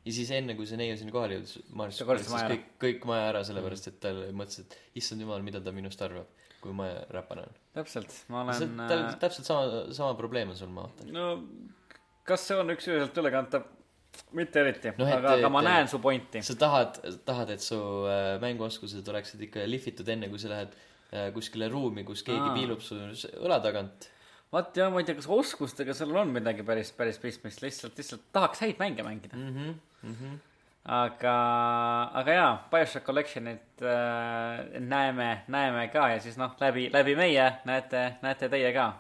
ja 0.04 0.16
siis 0.16 0.32
enne, 0.36 0.56
kui 0.60 0.68
see 0.68 0.80
neiu 0.80 0.96
sinna 1.00 1.14
kohale 1.16 1.38
jõudis, 1.38 1.60
Maris 1.80 2.02
koristas 2.08 2.48
kõik, 2.52 2.66
kõik 2.82 3.06
maja 3.08 3.30
ära, 3.32 3.44
sellepärast 3.48 3.92
et 3.92 4.02
tal 4.04 4.26
mõtles, 4.36 4.66
et 4.66 5.00
issand 5.00 5.24
jumal, 5.24 5.46
mida 5.46 5.62
ta 5.64 5.72
minust 5.76 6.02
arvab, 6.04 6.28
kui 6.64 6.76
ma 6.76 6.90
räpane 7.14 7.46
olen. 7.46 7.62
täpselt, 7.78 8.18
ma 8.34 8.44
olen. 8.44 8.76
tal 8.82 9.06
äh, 9.06 9.16
täpselt 9.22 9.48
sama, 9.48 9.86
sama 9.96 10.18
probleem 10.20 10.52
on 10.52 10.60
sul, 10.60 10.74
ma 10.76 10.90
vaatan. 10.90 11.16
no 11.16 11.30
kas 12.28 12.50
see 12.50 12.60
on 12.60 12.76
üks-üheselt 12.76 13.24
ülekantav? 13.24 13.72
mitte 14.38 14.62
eriti 14.62 14.92
no,, 15.00 15.08
aga, 15.10 15.38
aga 15.40 15.50
ma 15.50 15.64
näen 15.66 15.88
su 15.90 15.98
pointi. 16.04 16.44
sa 16.46 16.54
tahad, 16.60 17.00
tahad, 17.26 17.56
et 17.56 17.64
su 17.64 17.78
äh, 18.06 18.36
mänguoskused 18.44 19.08
oleksid 19.10 19.48
ikka 19.48 19.64
lihvitud 19.70 20.12
enne, 20.12 20.28
kui 20.30 20.42
sa 20.42 20.52
lähed 20.52 20.76
äh, 20.76 20.84
Äh, 20.84 20.93
kuskile 21.34 21.70
ruumi, 21.70 22.04
kus 22.08 22.24
keegi 22.26 22.42
Aa. 22.42 22.56
piilub 22.56 22.82
su 22.82 22.98
õla 22.98 23.60
tagant. 23.64 24.10
vaat 24.54 24.78
ja 24.78 24.90
ma 24.94 25.02
ei 25.02 25.08
tea, 25.08 25.18
kas 25.18 25.28
oskustega 25.30 25.94
seal 25.98 26.16
on 26.18 26.34
midagi 26.34 26.66
päris, 26.66 26.92
päris 26.98 27.20
pistmist, 27.22 27.62
lihtsalt, 27.64 27.98
lihtsalt 27.98 28.26
tahaks 28.34 28.64
häid 28.66 28.82
mänge 28.82 29.06
mängida 29.06 29.38
mm. 29.38 29.54
-hmm. 29.54 29.76
Mm 30.04 30.16
-hmm. 30.16 30.38
aga, 30.86 31.36
aga 32.22 32.38
jaa, 32.38 32.68
BioShock 32.72 33.06
Collectionit 33.06 33.82
äh, 33.82 34.80
näeme, 34.80 35.44
näeme 35.48 35.88
ka 35.88 36.10
ja 36.10 36.20
siis 36.20 36.38
noh, 36.38 36.56
läbi, 36.60 36.90
läbi 36.94 37.16
meie 37.16 37.54
näete, 37.66 38.16
näete 38.22 38.50
teie 38.50 38.74
ka 38.74 38.94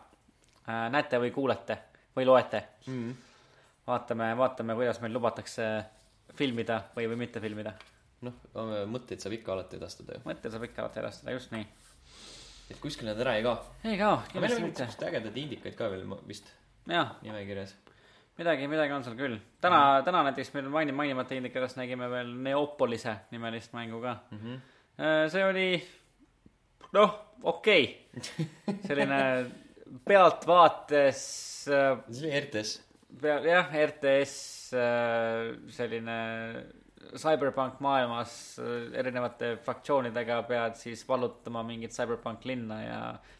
äh,. 0.69 0.89
näete 0.91 1.19
või 1.19 1.32
kuulete 1.32 1.78
või 2.17 2.26
loete 2.26 2.63
mm. 2.88 2.93
-hmm. 2.93 3.15
vaatame, 3.88 4.38
vaatame, 4.38 4.76
kuidas 4.76 5.02
meil 5.02 5.13
lubatakse 5.13 5.86
filmida 6.34 6.84
või, 6.95 7.10
või 7.10 7.15
mitte 7.15 7.39
filmida. 7.39 7.73
noh, 8.21 8.34
mõtteid 8.86 9.19
saab 9.19 9.34
ikka 9.34 9.54
alati 9.54 9.78
edastada 9.78 10.13
ju. 10.13 10.21
mõtteid 10.26 10.52
saab 10.52 10.63
ikka 10.63 10.82
alati 10.82 10.99
edastada, 10.99 11.32
just 11.32 11.52
nii 11.52 11.65
et 12.73 12.81
kuskil 12.81 13.09
nad 13.09 13.21
ära 13.21 13.38
ei 13.38 13.45
kao. 13.45 13.55
ei 13.86 13.97
kao, 13.99 14.19
kindlasti 14.31 14.65
mitte. 14.65 14.89
ägedaid 15.07 15.39
indikaid 15.45 15.79
ka 15.79 15.89
veel 15.93 16.05
vist. 16.27 16.51
nimekirjas. 16.88 17.75
midagi, 18.38 18.67
midagi 18.67 18.95
on 18.97 19.03
seal 19.07 19.17
küll. 19.17 19.39
täna 19.62 19.79
mm, 19.79 19.89
-hmm. 19.99 20.05
täna 20.05 20.23
näiteks 20.29 20.53
meil 20.53 20.69
mainin-, 20.69 20.95
mainimata 20.95 21.36
indikates 21.36 21.75
nägime 21.77 22.09
veel 22.09 22.33
Neopolise 22.36 23.15
nimelist 23.31 23.73
mängu 23.73 24.01
ka 24.01 24.17
mm. 24.31 24.39
-hmm. 24.39 25.29
see 25.29 25.45
oli, 25.45 25.83
noh, 26.93 27.19
okei 27.43 28.07
okay. 28.17 28.45
selline 28.88 29.45
pealtvaates. 30.05 31.67
Äh, 31.67 31.97
see 32.09 32.27
oli 32.27 32.39
RTS. 32.39 32.81
pea, 33.21 33.39
jah, 33.45 33.75
RTS, 33.86 34.73
äh, 34.73 35.53
selline 35.69 36.17
cyberpunk 37.20 37.80
maailmas 37.84 38.34
äh, 38.62 38.89
erinevate 39.00 39.54
fraktsioonidega 39.66 40.42
pead 40.50 40.78
siis 40.80 41.04
vallutama 41.08 41.63
mingit 41.68 41.96
cyberpunk 41.96 42.46
linna 42.50 42.80
ja 42.82 43.00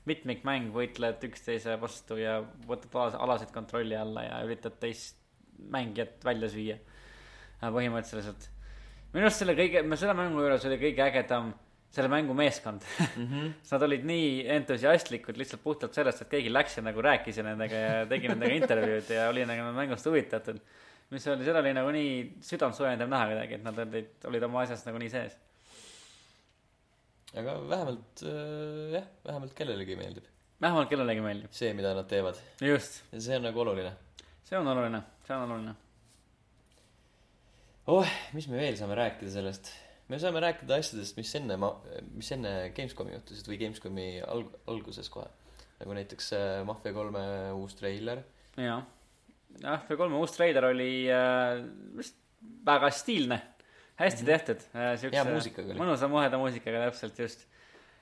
mitmikmäng, 0.10 0.71
võitled 0.76 1.23
üksteise 1.30 1.78
vastu 1.82 2.17
ja 2.21 2.39
võtad 2.67 3.17
alasid 3.17 3.54
kontrolli 3.56 3.97
alla 3.97 4.26
ja 4.28 4.41
üritad 4.47 4.78
teist 4.82 5.19
mängijat 5.73 6.23
välja 6.26 6.49
süüa. 6.52 6.80
Äh, 7.62 7.69
põhimõtteliselt. 7.69 8.49
minu 9.13 9.28
arust 9.28 9.43
selle 9.43 9.58
kõige, 9.58 9.84
selle 9.95 10.17
mängu 10.17 10.41
juures 10.41 10.65
oli 10.69 10.80
kõige 10.82 11.06
ägedam 11.06 11.54
selle 11.93 12.10
mängu 12.10 12.34
meeskond 12.34 12.82
mm. 12.82 13.28
-hmm. 13.28 13.52
Nad 13.71 13.86
olid 13.88 14.06
nii 14.06 14.30
entusiastlikud 14.56 15.38
lihtsalt 15.38 15.63
puhtalt 15.63 15.93
sellest, 15.93 16.21
et 16.21 16.32
keegi 16.32 16.54
läks 16.54 16.78
ja 16.78 16.84
nagu 16.84 17.02
rääkis 17.02 17.38
nendega 17.45 17.84
ja 17.84 18.06
tegi 18.10 18.32
nendega 18.32 18.58
intervjuud 18.62 19.13
ja 19.13 19.30
oli 19.30 19.45
nagu 19.45 19.69
mängust 19.78 20.10
huvitatud 20.10 20.60
mis 21.13 21.26
oli, 21.30 21.45
seda 21.45 21.62
oli 21.62 21.73
nagu 21.76 21.91
nii 21.93 22.13
südantsoojendav 22.45 23.10
näha 23.12 23.30
kuidagi, 23.32 23.58
et 23.60 23.65
nad 23.65 23.80
olid, 23.84 24.13
olid 24.30 24.45
oma 24.47 24.63
asjas 24.63 24.86
nagu 24.88 25.02
nii 25.02 25.12
sees. 25.13 25.36
aga 27.41 27.56
vähemalt 27.69 28.23
äh, 28.30 28.95
jah, 28.97 29.08
vähemalt 29.28 29.54
kellelegi 29.58 29.97
meeldib. 29.99 30.28
vähemalt 30.62 30.89
kellelegi 30.89 31.23
meeldib. 31.26 31.54
see, 31.54 31.73
mida 31.78 31.93
nad 31.97 32.10
teevad. 32.10 32.39
just. 32.62 33.04
ja 33.12 33.21
see 33.28 33.38
on 33.38 33.47
nagu 33.49 33.63
oluline. 33.65 33.93
see 34.49 34.58
on 34.58 34.71
oluline, 34.73 35.04
see 35.28 35.38
on 35.38 35.45
oluline. 35.47 35.76
oh, 37.93 38.17
mis 38.34 38.49
me 38.49 38.62
veel 38.62 38.80
saame 38.80 38.97
rääkida 38.97 39.36
sellest? 39.38 39.71
me 40.10 40.19
saame 40.21 40.41
rääkida 40.43 40.82
asjadest, 40.82 41.17
mis 41.19 41.36
enne 41.39 41.60
ma-, 41.62 41.76
mis 42.15 42.34
enne 42.36 42.56
Gamescomi 42.76 43.15
juhtusid 43.17 43.47
või 43.52 43.62
Gamescomi 43.62 44.10
alg-, 44.26 44.58
alguses 44.73 45.13
kohe. 45.13 45.30
nagu 45.78 46.02
näiteks 46.02 46.34
äh, 46.39 46.60
Mafia 46.65 46.95
kolme 46.97 47.23
uus 47.60 47.78
treiler. 47.78 48.26
jaa 48.58 48.82
jah, 49.61 49.81
F3 49.83 50.19
uus 50.19 50.35
treiler 50.35 50.69
oli 50.71 50.91
äh, 51.11 51.61
vist 51.97 52.17
väga 52.65 52.89
stiilne, 52.91 53.41
hästi 53.99 54.23
mm 54.23 54.27
-hmm. 54.27 54.31
tehtud 54.31 54.59
äh,. 54.75 55.11
hea 55.13 55.23
muusikaga 55.23 55.71
oli. 55.71 55.79
mõnusa 55.79 56.09
muheda 56.09 56.37
muusikaga, 56.37 56.85
täpselt 56.85 57.19
just. 57.19 57.47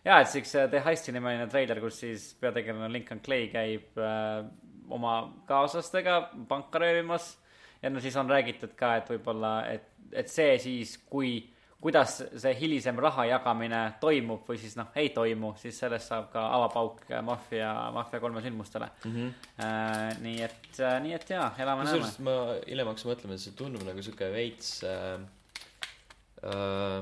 ja, 0.06 0.20
et 0.20 0.28
siukse 0.28 0.68
The 0.68 0.82
Heisti 0.86 1.12
nimeline 1.12 1.48
treiler, 1.48 1.80
kus 1.80 2.00
siis 2.00 2.34
peategelane 2.40 2.94
Lincoln 2.94 3.22
Clay 3.22 3.48
käib 3.48 3.98
äh, 3.98 4.46
oma 4.90 5.44
kaaslastega 5.48 6.30
panka 6.48 6.80
röövimas 6.80 7.38
ja 7.82 7.90
no 7.90 8.00
siis 8.00 8.16
on 8.18 8.30
räägitud 8.30 8.76
ka, 8.76 8.96
et 8.96 9.10
võib-olla, 9.10 9.66
et, 9.72 9.88
et 10.12 10.30
see 10.30 10.58
siis, 10.60 10.98
kui, 11.10 11.51
kuidas 11.82 12.18
see 12.22 12.54
hilisem 12.60 13.00
raha 13.02 13.26
jagamine 13.32 13.82
toimub 14.02 14.44
või 14.48 14.60
siis 14.62 14.76
noh, 14.78 14.92
ei 14.96 15.10
toimu, 15.16 15.54
siis 15.62 15.80
sellest 15.82 16.12
saab 16.12 16.30
ka 16.34 16.46
avapauk 16.58 17.06
äh, 17.10 17.24
Maffia, 17.26 17.72
Maffia 17.96 18.22
kolme 18.24 18.44
sündmustele 18.46 18.90
mm. 19.04 19.16
-hmm. 19.16 19.32
äh,. 19.66 20.20
nii 20.22 20.44
et, 20.48 20.84
nii 21.06 21.16
et 21.18 21.34
jaa, 21.36 21.54
elame-näeme 21.58 22.12
ma 22.28 22.36
hiljem 22.68 22.92
hakkasin 22.92 23.14
mõtlema, 23.14 23.38
et 23.38 23.46
see 23.46 23.58
tundub 23.58 23.88
nagu 23.88 24.06
sihuke 24.06 24.30
veits 24.34 24.76
äh, 24.84 25.18
äh, 26.46 27.02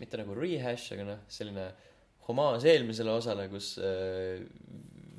mitte 0.00 0.20
nagu 0.20 0.36
rehash, 0.36 0.92
aga 0.96 1.08
noh, 1.12 1.24
selline 1.30 1.70
homaaž 2.26 2.66
eelmisele 2.70 3.14
osale, 3.14 3.48
kus 3.52 3.76
äh, 3.78 4.42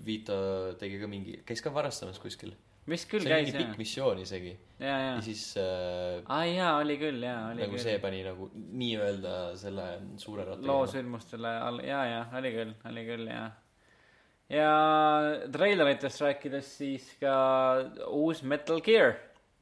Vito 0.03 0.35
tegi 0.75 0.97
ka 0.99 1.07
mingi, 1.07 1.37
käis 1.47 1.61
ka 1.63 1.71
varastamas 1.71 2.17
kuskil. 2.19 2.51
Vist 2.89 3.05
see 3.05 3.11
küll 3.13 3.23
oli 3.23 3.31
käis 3.31 3.49
jah 3.49 3.59
pikk, 3.61 3.75
missioon 3.79 4.21
isegi. 4.23 4.53
ja, 4.79 4.87
ja 4.91 5.09
ja, 5.13 5.17
siis 5.23 5.43
äh, 5.61 6.21
aa 6.27 6.45
jaa, 6.49 6.71
oli 6.81 6.97
küll, 6.99 7.21
jaa, 7.23 7.49
oli 7.51 7.63
nagu 7.63 7.77
küll 7.77 7.85
see. 7.85 7.99
pani 8.03 8.23
nagu 8.25 8.49
nii-öelda 8.53 9.35
selle 9.59 9.89
suure 10.21 10.47
ratta 10.49 10.67
loo. 10.67 10.87
sündmustele 10.91 11.53
all, 11.67 11.83
jaa, 11.87 12.05
jaa, 12.11 12.23
oli 12.39 12.55
küll, 12.55 12.73
oli 12.91 13.05
küll, 13.07 13.29
jaa. 13.31 13.45
ja 14.51 14.71
treileritest 15.53 16.25
rääkides, 16.25 16.73
siis 16.81 17.07
ka 17.21 17.35
uus 18.09 18.43
Metal 18.43 18.83
Gear 18.83 19.15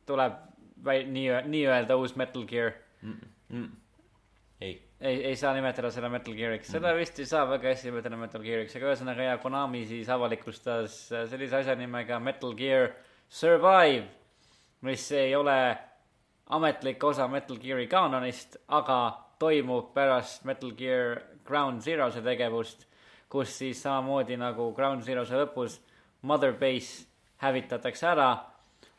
tuleb 0.10 0.40
väi-, 0.86 1.06
nii, 1.06 1.28
nii-öelda 1.52 1.98
uus 2.02 2.18
Metal 2.18 2.48
Gear. 2.50 2.74
Mm. 3.02 3.70
ei, 4.62 4.74
ei, 5.02 5.24
ei 5.30 5.36
saa 5.36 5.54
nimetada 5.54 5.90
seda 5.94 6.10
Metal 6.10 6.34
Geariks, 6.38 6.70
seda 6.74 6.92
vist 6.98 7.18
ei 7.22 7.30
saa 7.30 7.46
väga 7.50 7.70
hästi 7.70 7.90
nimetada 7.90 8.18
Metal 8.18 8.44
Geariks, 8.46 8.76
aga 8.78 8.92
ühesõnaga 8.92 9.30
ja 9.30 9.38
Konami 9.42 9.86
siis 9.90 10.10
avalikustas 10.14 11.00
sellise 11.10 11.62
asja 11.62 11.78
nimega 11.78 12.20
Metal 12.22 12.54
Gear 12.58 12.92
Survive, 13.32 14.08
mis 14.82 15.12
ei 15.12 15.36
ole 15.36 15.78
ametlik 16.52 17.04
osa 17.04 17.28
Metal 17.32 17.56
Gear'i 17.58 17.88
kaanonist, 17.88 18.58
aga 18.68 18.98
toimub 19.40 19.94
pärast 19.96 20.44
Metal 20.44 20.74
Gear 20.76 21.22
Ground 21.48 21.80
Zero'se 21.82 22.20
tegevust, 22.26 22.84
kus 23.32 23.54
siis 23.62 23.80
samamoodi 23.86 24.36
nagu 24.36 24.74
Ground 24.76 25.08
Zero'se 25.08 25.40
lõpus 25.40 25.80
Mother 26.28 26.52
Base 26.60 27.08
hävitatakse 27.42 28.12
ära, 28.12 28.28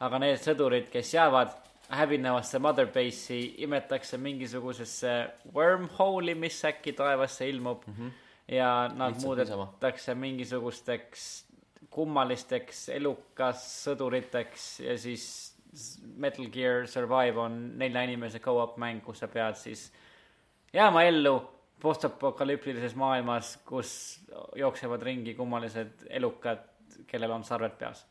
aga 0.00 0.22
need 0.24 0.40
sõdurid, 0.40 0.88
kes 0.90 1.12
jäävad 1.12 1.52
hävinevasse 1.92 2.58
Mother 2.58 2.88
Base'i, 2.88 3.52
imetakse 3.66 4.16
mingisugusesse 4.16 5.12
wormhole'i, 5.52 6.34
mis 6.34 6.64
äkki 6.64 6.96
taevasse 6.96 7.48
ilmub 7.52 7.84
mm. 7.86 7.94
-hmm. 7.98 8.10
ja 8.48 8.88
nad 8.88 9.12
Lihtsalt 9.12 9.26
muudetakse 9.26 10.14
mingisugusteks 10.14 11.51
kummalisteks 11.92 12.86
elukas 12.96 13.64
sõduriteks 13.84 14.68
ja 14.86 14.96
siis 14.98 15.26
Metal 16.20 16.48
Gear 16.52 16.86
Survive 16.88 17.40
on 17.40 17.58
nelja 17.80 18.02
inimese 18.08 18.40
go-up 18.44 18.78
mäng, 18.80 19.00
kus 19.04 19.22
sa 19.22 19.28
pead 19.32 19.56
siis 19.60 19.86
jääma 20.72 21.04
ellu 21.08 21.36
postapokalüptilises 21.82 22.94
maailmas, 22.94 23.56
kus 23.66 23.92
jooksevad 24.56 25.02
ringi 25.02 25.34
kummalised 25.34 26.06
elukad, 26.10 26.64
kellel 27.10 27.34
on 27.34 27.44
sarved 27.44 27.74
peas. 27.78 28.06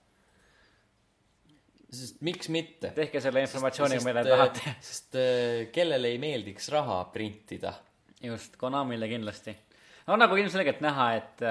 sest 1.92 2.22
miks 2.24 2.50
mitte. 2.50 2.92
tehke 2.96 3.20
selle 3.22 3.42
informatsiooniga, 3.44 4.04
mida 4.08 4.22
äh, 4.24 4.30
tahate. 4.30 4.76
sest 4.80 5.16
äh, 5.20 5.72
kellele 5.72 6.12
ei 6.12 6.18
meeldiks 6.18 6.70
raha 6.72 7.04
printida. 7.14 7.74
just, 8.24 8.58
Konamile 8.58 9.08
kindlasti. 9.08 9.56
No 10.08 10.18
nagu 10.20 10.38
ilmselgelt 10.40 10.82
näha, 10.84 11.08
et, 11.20 11.44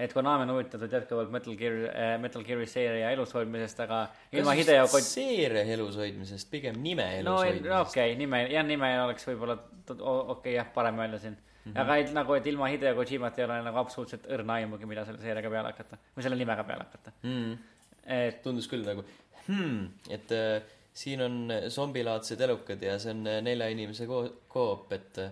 et 0.00 0.12
Konami 0.16 0.46
on 0.46 0.54
huvitatud 0.56 0.92
jätkuvalt 0.96 1.30
Metal 1.34 1.56
Gear, 1.58 1.78
Metal 2.22 2.44
Gear'i 2.46 2.66
seeria 2.70 3.12
elus 3.12 3.34
hoidmisest, 3.36 3.84
aga 3.84 4.02
ilma 4.32 4.56
Hideo 4.58 4.88
Kojima 4.88 5.08
seeria 5.08 5.64
elus 5.76 5.96
hoidmisest, 6.00 6.50
pigem 6.50 6.80
nime 6.82 7.08
elus 7.20 7.30
no 7.30 7.38
hoidmisest 7.40 7.70
no 7.70 7.80
okei 7.86 8.12
okay,, 8.12 8.18
nime, 8.20 8.44
jah, 8.52 8.66
nime 8.66 8.92
oleks 9.04 9.26
võib-olla, 9.28 9.58
okei 9.88 10.12
okay, 10.36 10.58
jah, 10.58 10.70
parem 10.74 11.00
öelda 11.04 11.20
siin 11.22 11.36
mm. 11.36 11.72
-hmm. 11.72 11.80
aga 11.84 11.96
et, 11.96 12.12
nagu, 12.12 12.34
et 12.34 12.46
ilma 12.46 12.70
Hideo 12.72 12.94
Kojimat 12.94 13.38
ei 13.38 13.44
ole 13.44 13.58
nagu 13.62 13.82
absoluutselt 13.82 14.26
õrna 14.26 14.60
aimugi, 14.60 14.86
mida 14.86 15.04
selle 15.08 15.20
seeriaga 15.22 15.50
peale 15.50 15.72
hakata 15.72 15.98
või 16.16 16.26
selle 16.26 16.38
nimega 16.40 16.64
peale 16.64 16.86
hakata. 16.88 17.12
mm.. 17.22 17.58
et 18.06 18.42
tundus 18.42 18.68
küll 18.68 18.86
nagu 18.86 19.04
hmm,, 19.46 19.86
et 20.10 20.32
äh, 20.32 20.62
siin 20.94 21.22
on 21.22 21.52
zombilaadsed 21.68 22.40
elukad 22.40 22.82
ja 22.82 22.98
see 23.02 23.14
on 23.14 23.26
äh, 23.26 23.40
nelja 23.44 23.68
inimese 23.72 24.06
ko- 24.10 24.30
koop, 24.48 24.92
et 24.92 25.18
äh, 25.22 25.30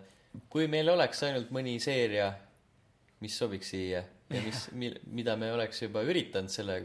kui 0.52 0.68
meil 0.70 0.88
oleks 0.92 1.22
ainult 1.26 1.50
mõni 1.54 1.78
seeria, 1.82 2.30
mis 3.20 3.36
sobiks 3.38 3.72
siia 3.74 4.04
ja 4.30 4.42
mis, 4.44 4.66
mida 5.18 5.36
me 5.36 5.52
oleks 5.52 5.82
juba 5.82 6.04
üritanud 6.06 6.52
selle 6.52 6.82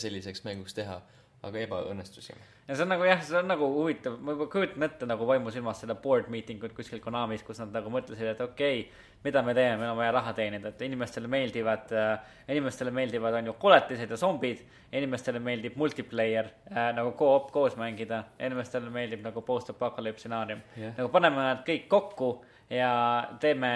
selliseks 0.00 0.44
mänguks 0.46 0.76
teha, 0.76 1.00
aga 1.46 1.60
ebaõnnestusime. 1.64 2.40
ja 2.68 2.74
see 2.76 2.84
on 2.84 2.90
nagu 2.92 3.04
jah, 3.08 3.20
see 3.24 3.38
on 3.40 3.48
nagu 3.48 3.68
huvitav, 3.74 4.18
ma 4.20 4.34
juba 4.36 4.46
kujutan 4.52 4.84
ette 4.86 5.08
nagu 5.08 5.28
vaimusilmas 5.28 5.80
seda 5.82 5.96
board 6.00 6.28
meeting 6.32 6.62
ut 6.64 6.74
kuskil 6.76 7.00
Konamis, 7.02 7.44
kus 7.46 7.62
nad 7.62 7.72
nagu 7.74 7.92
mõtlesid, 7.92 8.28
et 8.34 8.42
okei 8.44 8.82
okay,, 8.84 9.06
mida 9.24 9.42
me 9.44 9.54
teeme, 9.56 9.78
meil 9.80 9.92
on 9.92 9.98
vaja 10.00 10.12
raha 10.16 10.34
teenida, 10.36 10.72
et 10.72 10.84
inimestele 10.84 11.28
meeldivad 11.32 11.94
äh,, 11.96 12.34
inimestele 12.52 12.92
meeldivad 12.94 13.38
on 13.40 13.50
ju 13.50 13.56
koletised 13.60 14.12
ja 14.12 14.20
zombid, 14.20 14.60
inimestele 14.96 15.40
meeldib 15.44 15.76
multiplayer 15.80 16.52
äh, 16.68 16.90
nagu 16.96 17.14
co-op 17.18 17.48
koos 17.56 17.76
mängida, 17.80 18.22
inimestele 18.40 18.92
meeldib 18.92 19.24
nagu 19.24 19.44
post-apocalypse 19.44 20.24
stsenaarium 20.24 20.60
Jah. 20.76 20.94
nagu 21.00 21.12
paneme 21.12 21.40
nad 21.40 21.64
kõik 21.66 21.88
kokku 21.88 22.34
ja 22.72 22.92
teeme 23.40 23.74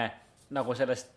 nagu 0.54 0.76
sellest 0.76 1.13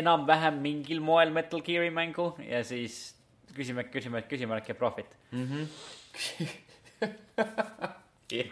enam-vähem 0.00 0.60
mingil 0.62 1.00
moel 1.04 1.32
Metal 1.34 1.62
Gear'i 1.64 1.90
mängu 1.94 2.32
ja 2.44 2.62
siis 2.66 3.16
küsime, 3.56 3.86
küsime, 3.92 4.22
küsimärk 4.28 4.68
ja 4.70 4.76
profit. 4.78 5.16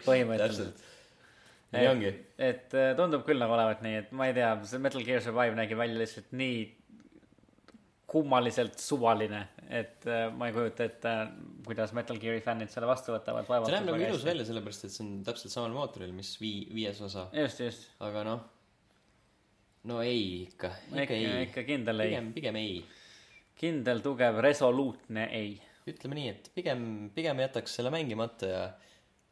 Põhimõtteliselt. 0.05 0.83
nii 1.75 1.87
ongi. 1.89 2.11
et 2.39 2.73
äh, 2.77 2.93
tundub 2.95 3.25
küll 3.27 3.41
nagu 3.41 3.51
olevat 3.55 3.81
nii, 3.83 3.95
et 4.03 4.11
ma 4.15 4.29
ei 4.29 4.35
tea, 4.37 4.51
see 4.69 4.79
Metal 4.79 5.03
Gear 5.03 5.23
Survive 5.23 5.57
nägi 5.57 5.77
välja 5.77 5.99
lihtsalt 5.99 6.31
nii 6.37 6.59
kummaliselt 8.15 8.79
suvaline, 8.79 9.41
et 9.67 10.05
äh, 10.07 10.29
ma 10.31 10.47
ei 10.47 10.55
kujuta 10.55 10.85
ette, 10.85 11.13
kuidas 11.65 11.91
Metal 11.97 12.19
Gear'i 12.21 12.43
fännid 12.45 12.71
selle 12.71 12.87
vastu 12.87 13.11
võtavad. 13.15 13.49
see 13.49 13.75
näeb 13.75 13.89
nagu 13.89 13.99
ilus. 14.07 14.23
välja, 14.27 14.45
sellepärast 14.47 14.87
et 14.87 14.93
see 14.93 15.03
on 15.03 15.11
täpselt 15.27 15.55
samal 15.55 15.73
mootoril, 15.75 16.13
mis 16.15 16.35
vii-, 16.39 16.69
viies 16.75 17.01
osa, 17.03 17.27
just, 17.35 17.59
just, 17.65 17.89
aga 18.05 18.23
noh, 18.27 18.45
no 19.89 20.01
ei 20.01 20.43
ikka, 20.45 20.71
ikka 20.89 21.01
ikka, 21.03 21.17
ei. 21.17 21.43
ikka 21.49 21.63
kindel 21.67 22.03
ei, 22.03 22.09
pigem, 22.09 22.31
pigem 22.33 22.59
ei. 22.61 22.75
kindel, 23.59 24.01
tugev, 24.05 24.39
resoluutne 24.43 25.27
ei. 25.35 25.55
ütleme 25.89 26.17
nii, 26.19 26.33
et 26.33 26.51
pigem, 26.55 26.85
pigem 27.15 27.41
jätaks 27.45 27.77
selle 27.79 27.93
mängimata 27.93 28.49
ja 28.49 28.63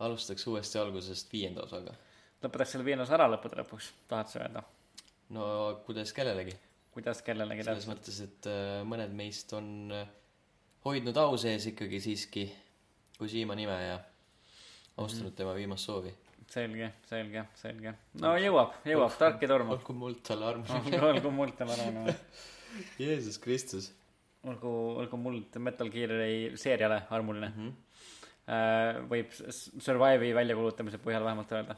alustaks 0.05 0.45
uuesti 0.47 0.79
algusest 0.81 1.31
viienda 1.33 1.65
osaga. 1.65 1.95
lõpetaks 2.43 2.75
selle 2.75 2.85
viienda 2.87 3.07
osa 3.07 3.17
ära 3.17 3.29
lõppude 3.33 3.61
lõpuks, 3.61 3.93
tahad 4.09 4.31
sa 4.31 4.43
öelda? 4.43 4.63
no 5.33 5.45
kuidas 5.87 6.13
kellelegi. 6.13 6.55
kuidas 6.93 7.23
kellelegi 7.25 7.65
selles 7.65 7.87
täpselt? 7.87 7.95
mõttes, 7.97 8.19
et 8.27 8.51
äh, 8.51 8.81
mõned 8.87 9.15
meist 9.17 9.53
on 9.57 9.69
äh, 9.95 10.11
hoidnud 10.85 11.17
au 11.17 11.37
sees 11.39 11.71
ikkagi 11.71 12.01
siiski 12.03 12.49
Kojima 13.13 13.55
nime 13.55 13.75
ja 13.77 13.99
austanud 14.97 15.31
Mhm. 15.31 15.35
tema 15.37 15.53
viimast 15.55 15.85
soovi. 15.85 16.13
selge, 16.53 16.91
selge, 17.09 17.47
selge. 17.59 17.95
no 18.21 18.35
jõuab, 18.37 18.77
jõuab, 18.85 19.17
tark 19.17 19.41
ja 19.41 19.49
turm. 19.49 19.73
olgu 19.73 19.97
muld 19.97 20.21
talle 20.27 20.51
arm. 20.51 20.63
olgu 21.09 21.33
muld 21.33 21.57
tema 21.57 21.75
arvamine. 21.77 22.15
Jeesus 23.01 23.37
Kristus 23.41 23.91
olgu, 24.49 24.73
olgu 25.01 25.19
muld 25.19 25.57
Metal 25.63 25.89
Gear'i 25.93 26.53
seeriale 26.59 27.03
armuline 27.15 27.49
mm. 27.49 27.71
-hmm. 27.71 29.09
võib 29.11 29.33
Survive'i 29.87 30.33
väljakuulutamise 30.35 30.99
põhjal 31.03 31.23
vähemalt 31.23 31.51
öelda. 31.51 31.75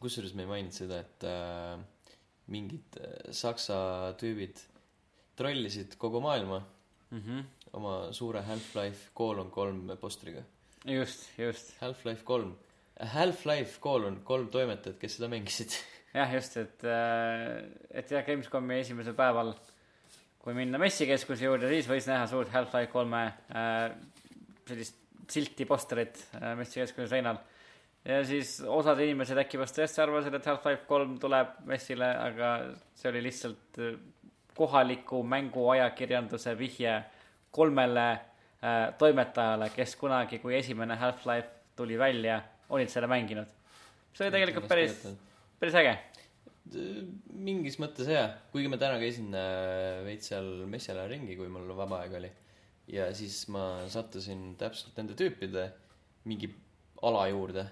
kusjuures 0.00 0.34
me 0.34 0.42
ei 0.44 0.48
maininud 0.48 0.76
seda, 0.76 1.00
et 1.00 1.24
äh, 1.24 1.80
mingid 2.52 3.00
äh, 3.00 3.32
saksa 3.32 4.12
tüübid 4.20 4.60
trollisid 5.36 5.96
kogu 5.96 6.20
maailma 6.20 6.60
mm. 7.10 7.20
-hmm. 7.20 7.44
oma 7.72 8.12
suure 8.12 8.42
Half-Life 8.42 9.10
koolon 9.14 9.50
kolm 9.50 9.96
postriga. 10.00 10.42
just, 10.84 11.28
just. 11.38 11.74
Half-Life 11.80 12.24
kolm, 12.24 12.54
Half-Life 13.00 13.80
koolon 13.80 14.20
kolm 14.24 14.48
toimetajat, 14.52 14.98
kes 15.00 15.18
seda 15.18 15.28
mängisid. 15.32 15.74
jah, 16.18 16.32
just, 16.34 16.56
et, 16.60 16.86
et 17.90 18.14
jah, 18.14 18.24
Gamescomi 18.26 18.80
esimesel 18.80 19.16
päeval, 19.18 19.52
kui 20.40 20.56
minna 20.56 20.80
messikeskuse 20.80 21.46
juurde, 21.46 21.68
siis 21.72 21.88
võis 21.90 22.08
näha 22.08 22.26
suurt 22.30 22.52
Half-Life 22.54 22.92
kolme 22.94 23.26
äh, 23.52 23.90
sellist 24.68 24.96
silti, 25.30 25.66
postrit 25.68 26.18
äh, 26.40 26.54
messikeskuse 26.58 27.10
seinal. 27.12 27.38
ja 28.04 28.22
siis 28.24 28.56
osad 28.64 28.98
inimesed 29.04 29.38
äkki 29.38 29.60
vast 29.60 29.76
tõesti 29.76 30.02
arvasid, 30.02 30.34
et 30.34 30.48
Half-Life 30.48 30.88
kolm 30.88 31.18
tuleb 31.22 31.60
messile, 31.68 32.08
aga 32.08 32.54
see 32.96 33.12
oli 33.12 33.22
lihtsalt 33.28 33.80
äh, 33.84 34.00
kohaliku 34.56 35.22
mänguajakirjanduse 35.24 36.56
vihje 36.58 36.96
kolmele 37.54 38.08
äh, 38.10 38.26
toimetajale, 39.00 39.70
kes 39.72 39.96
kunagi, 39.96 40.38
kui 40.42 40.56
esimene 40.58 40.96
Half-Life 41.00 41.74
tuli 41.76 41.96
välja, 41.98 42.40
olid 42.68 42.92
seda 42.92 43.08
mänginud. 43.08 43.48
see 44.12 44.26
oli 44.26 44.34
tegelikult 44.34 44.68
päris, 44.68 44.96
päris 45.60 45.78
äge. 45.80 45.96
mingis 47.32 47.78
mõttes 47.80 48.10
jaa, 48.10 48.28
kuigi 48.52 48.68
ma 48.68 48.78
täna 48.78 49.00
käisin 49.00 49.32
äh, 49.34 50.02
veits 50.04 50.28
seal 50.30 50.50
messi 50.70 50.92
ajal 50.92 51.08
ringi, 51.10 51.36
kui 51.38 51.48
mul 51.48 51.72
vaba 51.76 52.02
aeg 52.04 52.18
oli. 52.20 52.30
ja 52.90 53.08
siis 53.14 53.46
ma 53.48 53.86
sattusin 53.88 54.56
täpselt 54.58 54.96
nende 54.98 55.16
tüüpide 55.16 55.70
mingi 56.28 56.50
ala 57.06 57.26
juurde 57.30 57.64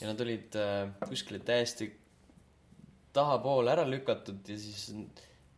ja 0.00 0.08
nad 0.10 0.20
olid 0.20 0.56
äh, 0.58 0.88
kuskile 1.08 1.40
täiesti 1.44 1.90
tahapoole 3.14 3.72
ära 3.72 3.86
lükatud 3.88 4.46
ja 4.48 4.56
siis 4.58 4.90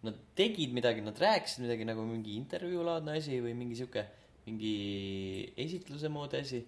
nad 0.07 0.17
tegid 0.39 0.75
midagi, 0.77 1.03
nad 1.05 1.19
rääkisid 1.19 1.65
midagi 1.65 1.87
nagu 1.89 2.05
mingi 2.07 2.37
intervjuulaadne 2.39 3.17
asi 3.19 3.41
või 3.43 3.55
mingi 3.59 3.79
sihuke, 3.79 4.05
mingi 4.47 5.53
esitluse 5.59 6.11
moodi 6.13 6.41
asi. 6.43 6.63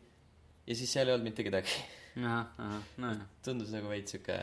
ja 0.66 0.76
siis 0.76 0.92
seal 0.92 1.08
ei 1.08 1.14
olnud 1.14 1.30
mitte 1.30 1.46
kedagi. 1.46 1.78
nojah. 2.18 3.22
tundus 3.44 3.70
nagu 3.74 3.90
veits 3.90 4.14
sihuke 4.14 4.38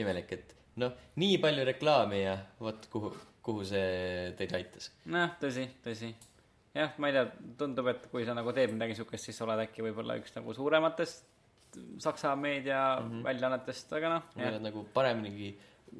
imelik, 0.00 0.32
et 0.34 0.54
noh, 0.82 0.94
nii 1.22 1.38
palju 1.42 1.66
reklaami 1.70 2.22
ja 2.24 2.38
vot 2.60 2.88
kuhu, 2.92 3.12
kuhu 3.44 3.66
see 3.68 4.32
teid 4.38 4.54
aitas. 4.58 4.90
nojah, 5.06 5.36
tõsi, 5.42 5.68
tõsi. 5.84 6.10
jah, 6.74 6.96
ma 6.98 7.10
ei 7.10 7.18
tea, 7.18 7.28
tundub, 7.60 7.92
et 7.92 8.08
kui 8.12 8.26
sa 8.26 8.34
nagu 8.36 8.54
teed 8.56 8.74
midagi 8.74 8.98
siukest, 8.98 9.30
siis 9.30 9.38
sa 9.38 9.46
oled 9.46 9.66
äkki 9.66 9.86
võib-olla 9.86 10.18
üks 10.20 10.34
nagu 10.38 10.56
suurematest 10.56 11.30
Saksa 11.98 12.36
meedia 12.36 13.00
mm 13.00 13.22
-hmm. 13.22 13.96
aga 13.96 14.08
noh, 14.12 14.22
olid 14.46 14.62
nagu 14.62 14.84
pareminigi, 14.94 15.48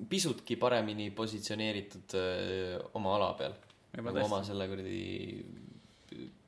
pisutki 0.09 0.57
paremini 0.57 1.11
positsioneeritud 1.11 2.15
öö, 2.15 2.79
oma 2.95 3.17
ala 3.17 3.33
peal. 3.39 3.55
Nagu 3.97 4.09
oma 4.09 4.39
tõesti. 4.39 4.47
selle 4.47 4.69
kuradi 4.69 5.45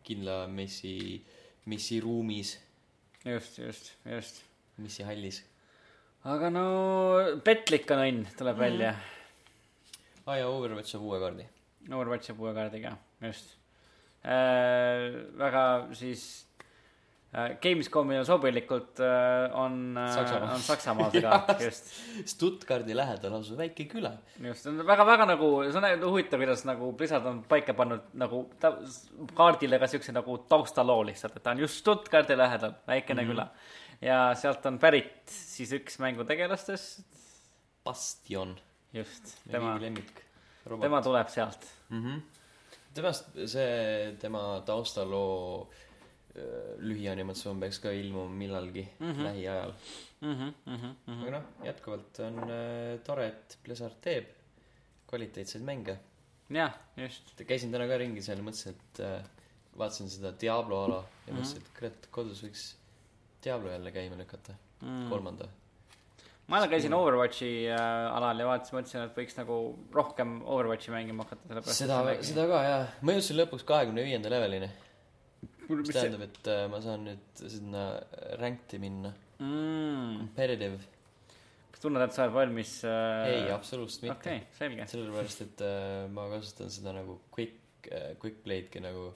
kindla 0.06 0.44
messi, 0.50 1.20
messi 1.66 2.00
ruumis, 2.00 2.56
just, 3.24 3.58
just, 3.58 3.92
just. 4.06 4.42
messi 4.78 5.06
hallis. 5.08 5.42
aga 6.24 6.50
no 6.50 6.64
petlik 7.44 7.90
on 7.94 8.02
õnn, 8.06 8.24
tuleb 8.38 8.56
mm 8.56 8.64
välja. 8.64 8.94
aa 10.24 10.32
ah, 10.32 10.40
ja 10.40 10.48
Overwatch 10.50 10.94
saab 10.94 11.06
uue 11.06 11.20
kaardi. 11.22 11.46
Overwatchi 11.86 12.34
uue 12.34 12.54
kaardiga, 12.54 12.96
just 13.22 13.54
äh,. 14.26 15.22
väga 15.38 15.62
siis 15.94 16.45
Gamescomile 17.34 18.22
sobilikult 18.24 19.00
äh, 19.02 19.52
on 19.58 19.96
äh,, 19.98 20.42
on 20.46 20.62
Saksamaal 20.62 21.10
see 21.12 21.20
kaart, 21.24 21.60
just. 21.60 21.90
Stuttgardi 22.30 22.94
lähedal 22.96 23.34
asuv 23.40 23.58
väike 23.60 23.84
küla. 23.90 24.12
just, 24.40 24.62
see 24.62 24.70
on 24.70 24.78
väga-väga 24.86 25.26
nagu, 25.32 25.50
see 25.66 25.82
on 25.82 26.06
huvitav, 26.06 26.40
kuidas 26.40 26.62
nagu 26.68 26.92
Blizzard 26.96 27.26
on 27.28 27.42
paika 27.50 27.74
pannud 27.76 28.06
nagu 28.16 28.44
ta, 28.62 28.72
kaardile 29.36 29.80
ka 29.82 29.90
siukse 29.90 30.14
nagu 30.16 30.38
taustaloo 30.48 31.02
lihtsalt, 31.10 31.36
et 31.36 31.44
ta 31.44 31.52
on 31.52 31.64
just 31.66 31.82
Stuttgardi 31.82 32.38
lähedal, 32.38 32.78
väikene 32.88 33.22
mm 33.22 33.28
-hmm. 33.28 33.34
küla. 33.34 33.48
ja 34.00 34.20
sealt 34.34 34.64
on 34.66 34.78
pärit 34.78 35.28
siis 35.28 35.72
üks 35.72 35.98
mängutegelastest, 35.98 37.04
Bastion. 37.84 38.56
just, 38.92 39.36
tema 39.50 39.78
tema, 40.80 41.02
tuleb 41.02 41.28
sealt. 41.28 41.66
mm. 41.88 42.04
-hmm. 42.04 42.20
temast, 42.94 43.28
see 43.46 44.16
tema 44.20 44.62
taustaloo 44.66 45.68
öö, 45.68 45.85
lühianimatsioon 46.78 47.60
peaks 47.60 47.78
ka 47.80 47.90
ilmuma 47.90 48.34
millalgi 48.34 48.88
mm. 48.98 49.12
-hmm. 49.12 49.24
lähiajal. 49.24 49.72
Mm 50.20 50.34
-hmm, 50.34 50.52
mm 50.66 50.76
-hmm. 50.76 51.22
aga 51.22 51.30
noh, 51.30 51.44
jätkuvalt 51.64 52.20
on 52.20 52.38
äh, 52.38 53.00
tore, 53.04 53.26
et 53.26 53.58
Blizzard 53.64 54.00
teeb 54.00 54.28
kvaliteetseid 55.08 55.64
mänge. 55.64 55.98
jah, 56.50 56.72
just, 56.96 57.34
käisin 57.46 57.72
täna 57.72 57.88
ka 57.88 57.98
ringi 57.98 58.22
seal, 58.22 58.38
mõtlesin, 58.38 58.74
et 58.74 59.00
äh, 59.00 59.22
vaatasin 59.78 60.10
seda 60.10 60.32
Diablo 60.40 60.84
ala 60.84 61.04
ja 61.26 61.32
Mhm. 61.32 61.38
mõtlesin, 61.38 61.56
et 61.62 61.70
kurat, 61.78 62.08
kodus 62.10 62.42
võiks 62.44 62.74
Diablo 63.44 63.70
jälle 63.70 63.92
käima 63.92 64.16
lükata 64.16 64.52
mm. 64.82 64.88
mm., 64.88 65.08
kolmanda. 65.10 65.48
ma 66.46 66.56
jälle 66.56 66.68
käisin 66.68 66.94
Overwatchi 66.94 67.68
äh, 67.70 68.16
alal 68.16 68.38
ja 68.38 68.46
vaatasin, 68.46 68.78
mõtlesin, 68.78 69.04
et 69.04 69.16
võiks 69.16 69.36
nagu 69.36 69.78
rohkem 69.92 70.40
Overwatchi 70.44 70.90
mängima 70.90 71.24
hakata, 71.24 71.48
sellepärast 71.48 71.78
seda, 71.78 72.22
seda 72.22 72.46
ka 72.46 72.62
jaa, 72.62 72.86
ma 73.02 73.12
jõudsin 73.12 73.40
lõpuks 73.40 73.64
kahekümne 73.64 74.04
viienda 74.04 74.30
levelini, 74.30 74.70
mis 75.68 75.92
tähendab, 75.94 76.26
et 76.26 76.50
äh, 76.52 76.64
ma 76.72 76.80
saan 76.84 77.06
nüüd 77.08 77.42
sinna 77.42 77.86
ranked'i 78.40 78.80
minna, 78.82 79.12
mm., 79.40 80.16
competitive. 80.22 80.80
kas 81.74 81.84
tunned, 81.84 82.02
et 82.06 82.16
sa 82.16 82.24
oled 82.24 82.36
valmis 82.36 82.78
äh... 82.88 83.28
ei, 83.32 83.44
absoluutselt 83.54 84.06
mitte 84.06 84.16
okei 84.16 84.40
okay,, 84.42 84.56
selge. 84.58 84.88
sellepärast, 84.94 85.46
et 85.46 85.64
äh, 85.66 86.02
ma 86.12 86.28
kasutan 86.32 86.72
seda 86.72 86.96
nagu 86.96 87.20
quick 87.34 87.90
äh,, 87.90 88.14
quick 88.22 88.42
play'dki 88.46 88.82
nagu 88.84 89.10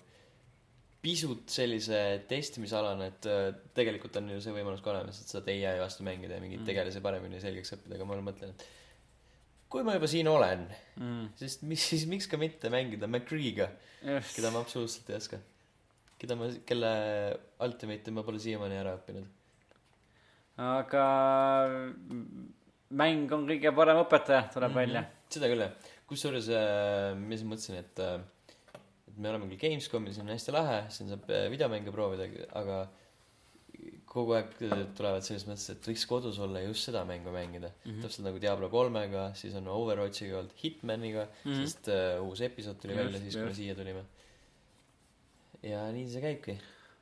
pisut 1.00 1.48
sellise 1.48 2.00
testimisalane, 2.28 3.08
et 3.14 3.28
äh, 3.30 3.46
tegelikult 3.76 4.18
on 4.20 4.34
ju 4.34 4.42
see 4.44 4.52
võimalus 4.52 4.82
ka 4.84 4.92
olemas, 4.92 5.22
et 5.22 5.32
saad 5.32 5.48
ai 5.48 5.78
vastu 5.80 6.04
mängida 6.06 6.36
ja 6.36 6.42
mingeid 6.44 6.60
Mm. 6.60 6.68
tegelasi 6.68 7.00
paremini 7.04 7.40
selgeks 7.40 7.72
õppida, 7.76 7.96
aga 7.96 8.08
ma 8.08 8.18
mõtlen, 8.26 8.52
et 8.52 8.66
kui 9.70 9.86
ma 9.86 9.94
juba 9.96 10.10
siin 10.10 10.28
olen, 10.28 10.66
mm.. 10.98 11.30
siis 11.40 11.60
mis 11.62 11.86
siis, 11.92 12.04
miks 12.10 12.28
ka 12.28 12.40
mitte 12.40 12.72
mängida 12.72 13.08
McCree'ga, 13.08 13.70
keda 14.34 14.52
ma 14.52 14.64
absoluutselt 14.64 15.08
ei 15.12 15.16
oska. 15.16 15.40
Keda 16.20 16.36
ma, 16.38 16.50
kelle 16.68 16.90
ultimate'i 17.66 18.14
ma 18.16 18.24
pole 18.26 18.42
siiamaani 18.42 18.80
ära 18.80 18.96
õppinud. 18.98 19.28
aga 20.60 21.04
mäng 23.00 23.32
on 23.36 23.46
kõige 23.48 23.72
parem 23.76 24.02
õpetaja, 24.02 24.44
tuleb 24.52 24.70
mm 24.70 24.76
-hmm. 24.76 24.80
välja. 24.80 25.04
seda 25.30 25.50
küll 25.52 25.64
jah, 25.64 25.72
kusjuures 26.10 26.48
äh, 26.52 27.16
ma 27.16 27.36
siis 27.36 27.48
mõtlesin, 27.48 27.80
et 27.80 28.04
äh, 28.04 28.20
et 29.10 29.18
me 29.18 29.30
oleme 29.30 29.48
küll 29.50 29.62
Gamescomis, 29.64 30.18
on 30.22 30.28
hästi 30.28 30.54
lahe, 30.54 30.80
siin 30.94 31.08
saab 31.08 31.30
äh, 31.30 31.48
videomänge 31.50 31.92
proovida, 31.94 32.28
aga 32.58 32.84
kogu 34.10 34.34
aeg 34.34 34.56
tulevad 34.98 35.24
selles 35.24 35.44
mõttes, 35.46 35.68
et 35.72 35.86
võiks 35.86 36.04
kodus 36.10 36.38
olla 36.42 36.62
just 36.64 36.88
seda 36.88 37.04
mängu 37.06 37.30
mängida 37.34 37.70
mm. 37.70 37.90
-hmm. 37.90 38.00
täpselt 38.02 38.26
nagu 38.26 38.40
Diablo 38.42 38.68
kolmega, 38.72 39.28
siis 39.38 39.54
on 39.58 39.68
Overwatchiga 39.70 40.40
olnud 40.40 40.56
Hitmaniga 40.62 41.26
mm. 41.26 41.52
-hmm. 41.52 41.60
sest 41.62 41.90
uh, 41.94 42.26
uus 42.26 42.40
episood 42.40 42.80
tuli 42.82 42.96
Just, 42.96 43.04
välja 43.04 43.20
siis, 43.20 43.36
kui 43.36 43.44
me 43.46 43.54
siia 43.54 43.74
tulime. 43.74 44.02
Ja 45.66 45.86
nii 45.94 46.08
see 46.10 46.24
käibki. 46.24 46.58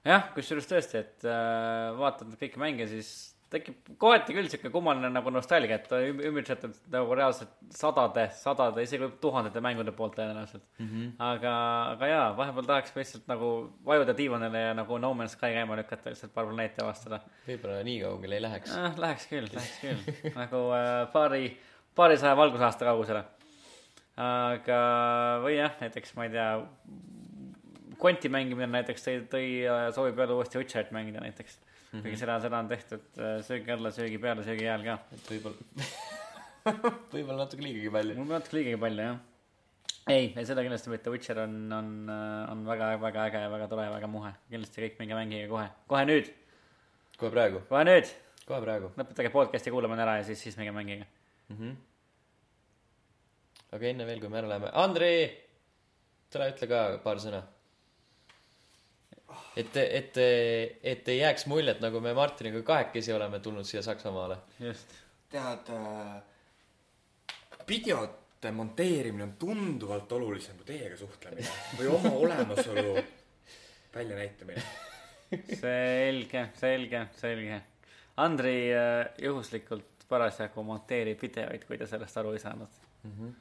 jah, 0.08 0.30
kusjuures 0.34 0.70
tõesti, 0.70 1.02
et 1.04 1.26
äh, 1.28 1.96
vaatad 1.98 2.36
kõiki 2.40 2.60
mänge, 2.62 2.88
siis 2.90 3.10
tekib 3.52 3.94
kohati 4.00 4.34
küll 4.36 4.48
siuke 4.52 4.70
kummaline 4.72 5.08
nagu 5.12 5.30
nostalgia, 5.32 5.78
et 5.78 5.92
ümbritsetud 6.28 6.74
nagu 6.92 7.14
reaalselt 7.16 7.54
sadade, 7.72 8.26
sadade, 8.36 8.84
isegi 8.84 9.06
võib 9.06 9.14
tuhandete 9.22 9.62
mängude 9.64 9.94
poolt 9.96 10.18
tõenäoliselt. 10.18 10.66
Mm 10.78 10.88
-hmm. 10.88 11.14
aga, 11.30 11.54
aga 11.94 12.10
jaa, 12.10 12.26
vahepeal 12.36 12.68
tahaks 12.68 12.92
lihtsalt 12.96 13.30
nagu 13.30 13.50
vajuda 13.88 14.16
diivanile 14.16 14.64
ja 14.66 14.74
nagu 14.76 14.98
No 14.98 15.14
Man's 15.14 15.36
Sky 15.36 15.54
käima 15.56 15.76
lükata, 15.80 16.12
lihtsalt 16.12 16.34
paar 16.34 16.50
planeeti 16.50 16.84
avastada 16.84 17.20
võib-olla 17.46 17.80
nii 17.88 18.00
kaugele 18.02 18.36
ei 18.36 18.42
läheks. 18.44 18.76
äh,. 18.76 18.98
Läheks 18.98 19.26
küll, 19.32 19.48
läheks 19.54 19.80
küll 19.80 20.00
nagu 20.42 20.62
äh, 20.76 21.12
paari, 21.12 21.56
paarisaja 21.94 22.36
valgusaasta 22.36 22.84
kaugusele. 22.84 23.24
aga, 24.18 24.78
või 25.44 25.56
jah, 25.56 25.72
näiteks 25.80 26.16
ma 26.16 26.24
ei 26.24 26.30
tea, 26.36 26.52
konti 27.98 28.30
mängimine 28.32 28.70
näiteks 28.72 29.04
tõi, 29.04 29.16
tõi, 29.32 29.48
soovib 29.94 30.18
jälle 30.18 30.36
uuesti 30.38 30.60
Witcherit 30.60 30.92
mängida 30.94 31.22
näiteks 31.24 31.58
mm. 31.58 31.98
-hmm. 31.98 32.02
kuigi 32.02 32.16
seda, 32.16 32.40
seda 32.40 32.58
on 32.58 32.68
tehtud 32.68 33.18
äh, 33.18 33.40
söögi 33.44 33.72
alla, 33.72 33.90
söögi 33.94 34.18
peale, 34.18 34.44
söögi 34.44 34.66
ajal 34.68 34.84
ka. 34.84 34.98
et 35.14 35.32
võib-olla, 35.32 35.88
võib-olla 37.14 37.38
natuke 37.44 37.64
liigagi 37.64 37.90
palju. 37.96 38.18
mul 38.20 38.32
natuke 38.34 38.58
liigagi 38.58 38.80
palju 38.84 39.08
jah. 39.08 39.18
ei, 40.14 40.30
ei 40.36 40.46
seda 40.50 40.64
kindlasti 40.66 40.92
mitte, 40.92 41.10
Witcher 41.14 41.42
on, 41.44 41.58
on, 41.72 41.90
on 42.52 42.64
väga, 42.68 42.92
väga 43.00 43.26
äge 43.30 43.42
ja 43.46 43.50
väga 43.56 43.68
tore 43.72 43.88
ja 43.88 43.94
väga 43.94 44.10
muhe. 44.14 44.32
kindlasti 44.50 44.86
kõik 44.86 45.02
minge 45.02 45.18
mängige 45.18 45.50
kohe, 45.50 45.68
kohe 45.88 46.06
nüüd, 46.12 46.32
kohe 47.16 47.34
praegu, 47.34 47.64
kohe 47.72 47.84
nüüd. 47.88 48.14
kohe 48.46 48.62
praegu 48.64 48.94
lõpetage 48.96 49.34
podcast'i 49.34 49.74
kuulamine 49.74 50.06
ära 50.06 50.18
ja 50.20 50.30
siis, 50.30 50.42
siis 50.42 50.56
minge 50.60 50.72
mängige. 50.76 51.06
mm. 51.48 51.56
-hmm. 51.56 51.76
aga 53.72 53.92
enne 53.92 54.06
veel, 54.06 54.20
kui 54.20 54.28
me 54.28 54.42
ära 54.42 54.48
läheme, 54.54 54.72
Andrei, 54.72 55.30
tule 56.30 56.52
ütle 56.52 56.68
ka 56.68 56.88
paar 57.04 57.16
sõna. 57.22 57.46
et, 59.56 59.76
et, 59.76 60.18
et 60.82 61.08
ei 61.08 61.18
jääks 61.18 61.46
muljet, 61.50 61.80
nagu 61.84 62.00
me 62.00 62.14
Martiniga 62.14 62.62
kahekesi 62.62 63.12
oleme 63.12 63.40
tulnud 63.40 63.66
siia 63.66 63.82
Saksamaale. 63.82 64.36
just. 64.60 64.94
tead 65.30 65.70
äh,, 65.74 66.22
videote 67.68 68.50
monteerimine 68.52 69.24
on 69.24 69.32
tunduvalt 69.38 70.12
olulisem 70.12 70.56
kui 70.56 70.64
teiega 70.64 70.96
suhtlemine 70.96 71.48
või 71.78 71.90
oma 71.92 72.12
olemasolu 72.24 72.94
väljanäitamine. 73.94 74.62
selge, 75.60 76.48
selge, 76.54 77.06
selge. 77.16 77.60
Andri 78.16 78.56
äh, 78.74 79.04
juhuslikult 79.22 80.06
parasjagu 80.08 80.62
monteerib 80.64 81.20
videoid, 81.22 81.66
kui 81.68 81.78
ta 81.78 81.86
sellest 81.86 82.16
aru 82.16 82.32
ei 82.32 82.40
saanud. 82.42 82.80
Mm 83.02 83.12
-hmm. 83.12 83.34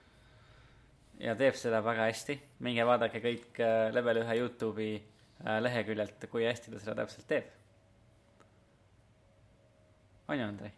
ja 1.20 1.36
teeb 1.36 1.56
seda 1.56 1.84
väga 1.84 2.10
hästi. 2.12 2.42
minge 2.60 2.86
vaadake 2.86 3.20
kõik 3.20 3.60
äh, 3.60 3.94
level 3.94 4.18
ühe 4.24 4.36
Youtube'i 4.38 5.02
leheküljelt, 5.44 6.26
kui 6.32 6.46
hästi 6.48 6.72
ta 6.74 6.80
seda 6.82 6.96
täpselt 7.02 7.28
teeb. 7.30 7.46
on 10.28 10.40
ju, 10.40 10.46
Andrei? 10.48 10.72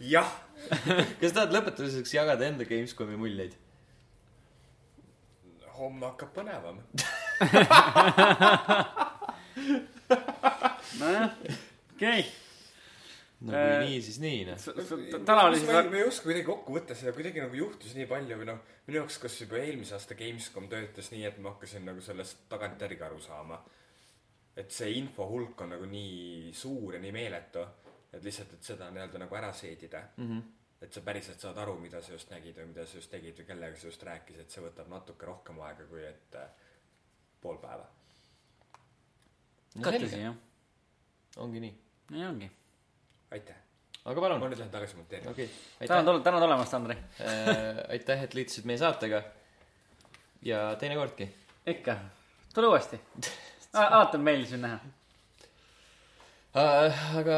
jah, 0.14 0.30
kas 1.20 1.32
tahad 1.34 1.52
lõpetuseks 1.56 2.14
jagada 2.14 2.46
enda 2.48 2.64
Gamescomi 2.68 3.16
muljeid? 3.20 3.54
homme 5.80 6.06
hakkab 6.10 6.30
põnevam. 6.36 6.76
nojah, 11.00 11.30
okei 11.94 12.20
okay.. 12.20 12.22
No 13.40 13.52
kui 13.52 13.56
Äh, 13.72 13.82
nii, 13.88 14.00
siis 14.04 14.18
nii, 14.20 14.40
noh. 14.44 14.64
täna 15.24 15.46
oli 15.48 15.60
siis 15.60 15.70
ma 15.70 15.80
ma 15.88 15.96
ei 15.96 16.04
oska 16.04 16.26
kuidagi 16.28 16.44
kokku 16.44 16.74
võtta 16.76 16.96
seda, 16.98 17.14
kuidagi 17.16 17.40
nagu 17.40 17.56
juhtus 17.56 17.94
nii 17.96 18.08
palju 18.10 18.36
või 18.42 18.48
noh, 18.50 18.58
minu 18.86 19.00
jaoks 19.00 19.16
kas 19.22 19.38
juba 19.40 19.60
eelmise 19.62 19.96
aasta 19.96 20.16
Gamescom 20.18 20.68
töötas 20.68 21.08
nii, 21.14 21.24
et 21.28 21.38
ma 21.40 21.54
hakkasin 21.54 21.88
nagu 21.88 22.04
sellest 22.04 22.44
tagantjärgi 22.52 23.06
aru 23.06 23.20
saama. 23.24 23.60
et 24.60 24.72
see 24.74 24.90
info 24.98 25.24
hulk 25.30 25.60
on 25.64 25.70
nagu 25.72 25.86
nii 25.88 26.50
suur 26.52 26.94
ja 26.94 27.00
nii 27.00 27.12
meeletu, 27.16 27.62
et 28.12 28.24
lihtsalt, 28.24 28.52
et 28.58 28.66
seda 28.72 28.90
nii-öelda 28.90 29.22
nagu 29.22 29.36
ära 29.38 29.52
seedida. 29.56 30.02
Mhm. 30.16 30.40
et 30.80 30.92
sa 30.92 31.00
päriselt 31.04 31.40
saad 31.40 31.58
aru, 31.60 31.74
mida 31.78 32.00
sa 32.02 32.12
just 32.12 32.30
nägid 32.32 32.56
või 32.56 32.70
mida 32.70 32.86
sa 32.86 32.96
just 32.96 33.10
tegid 33.12 33.36
või 33.36 33.46
kellega 33.46 33.76
sa 33.76 33.86
just 33.86 34.02
rääkisid, 34.02 34.48
see 34.48 34.62
võtab 34.64 34.88
natuke 34.88 35.26
rohkem 35.28 35.60
aega 35.60 35.84
kui 35.88 36.04
et 36.08 36.36
äh, 36.40 36.48
pool 37.40 37.58
päeva. 37.60 37.84
no 39.74 39.92
selge, 39.92 40.22
jah, 40.24 40.40
ongi 41.36 41.60
nii. 41.60 41.76
nii 42.10 42.24
ongi. 42.24 42.50
aitäh. 43.30 43.58
aga 44.04 44.20
palun 44.20 44.40
ma, 44.40 44.48
nüüd 44.50 44.62
lähen 44.62 44.72
tagasi 44.72 44.96
monteerima. 44.98 45.34
okei, 45.34 45.48
tänan 45.78 45.98
aitäh. 45.98 46.06
tule-, 46.10 46.24
tänan 46.26 46.44
tulemast, 46.46 46.74
Andrei. 46.74 46.98
aitäh, 47.96 48.24
et 48.28 48.34
liitusid 48.34 48.68
meie 48.70 48.78
saatega. 48.80 49.22
ja 50.42 50.62
teinekordki. 50.80 51.28
ikka, 51.66 51.96
tule 52.54 52.72
uuesti. 52.72 53.00
alati 53.72 54.18
on 54.18 54.26
meeldiv 54.26 54.54
sind 54.54 54.66
näha. 54.66 54.80
Äh, 56.58 57.02
aga 57.20 57.34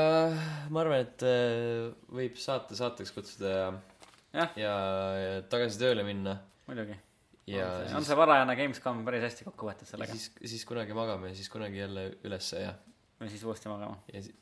ma 0.72 0.80
arvan, 0.80 1.02
et 1.04 1.24
äh, 1.28 1.90
võib 2.08 2.38
saate 2.40 2.76
saateks 2.78 3.12
kutsuda 3.12 3.50
ja 3.52 3.66
ja, 4.32 4.46
ja 4.56 5.40
tagasi 5.52 5.80
tööle 5.80 6.04
minna 6.06 6.38
muidugi. 6.68 6.96
ja 7.50 7.66
on 7.66 7.74
see, 7.74 7.88
siis 7.88 7.96
on 7.98 8.06
see 8.06 8.16
varajane 8.16 8.56
Gamescom 8.56 9.02
päris 9.06 9.26
hästi 9.26 9.46
kokku 9.48 9.68
võetud 9.68 9.88
sellega. 9.88 10.16
siis, 10.16 10.30
siis 10.54 10.64
kunagi 10.68 10.96
magame 10.96 11.32
ja 11.32 11.38
siis 11.38 11.50
kunagi 11.52 11.82
jälle 11.82 12.06
ülesse 12.24 12.62
ja, 12.62 12.72
või 13.20 13.32
siis 13.32 13.44
uuesti 13.44 13.68
magama. 13.72 13.98
ja 14.12 14.22
si- 14.24 14.34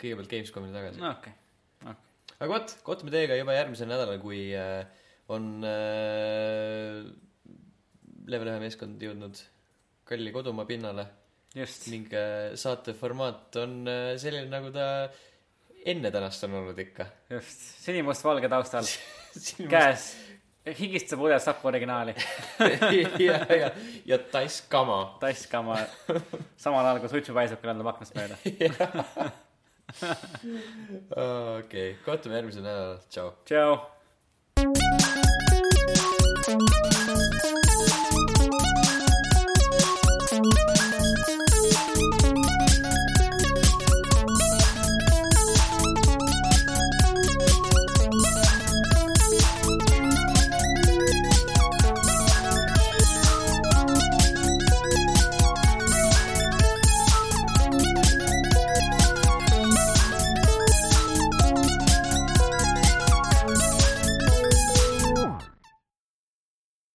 kõigepealt 0.00 0.32
Gamescomile 0.32 0.76
tagasi 0.76 1.02
no.. 1.02 1.12
okei 1.16 1.34
okay.. 1.82 1.98
aga 2.38 2.50
vot, 2.52 2.76
kohtume 2.86 3.14
teiega 3.14 3.38
juba 3.38 3.56
järgmisel 3.56 3.90
nädalal, 3.90 4.20
kui 4.22 4.48
äh, 4.56 4.82
on 5.32 5.52
äh, 5.66 7.04
level 8.30 8.50
ühe 8.52 8.58
meeskond 8.62 9.02
jõudnud 9.02 9.40
kalli 10.06 10.32
kodumaa 10.34 10.68
pinnale 10.68 11.06
ning 11.56 12.12
äh, 12.12 12.52
saate 12.58 12.92
formaat 12.96 13.56
on 13.62 13.80
äh, 13.88 14.12
selline, 14.20 14.50
nagu 14.52 14.70
ta 14.74 15.08
enne 15.86 16.10
tänast 16.12 16.44
on 16.44 16.58
olnud 16.60 16.78
ikka. 16.78 17.06
just, 17.30 17.62
sinimustvalge 17.84 18.50
taustal, 18.52 18.88
käes, 19.72 20.10
higistab 20.78 21.22
udel 21.24 21.40
Saku 21.40 21.70
originaali, 21.70 22.14
ja, 23.28 23.40
ja, 23.56 23.72
ja 24.04 24.18
tasskama. 24.18 25.16
tasskama, 25.22 25.80
samal 26.60 26.84
ajal 26.84 27.02
kui 27.04 27.14
suitsupaisuk 27.16 27.66
lendab 27.70 27.94
aknast 27.94 28.18
mööda. 28.18 28.38
okei, 31.58 31.96
kohtume 32.04 32.34
järgmisel 32.34 32.62
nädalal, 32.66 32.98
tšau. 33.10 33.28
tšau. 33.46 33.72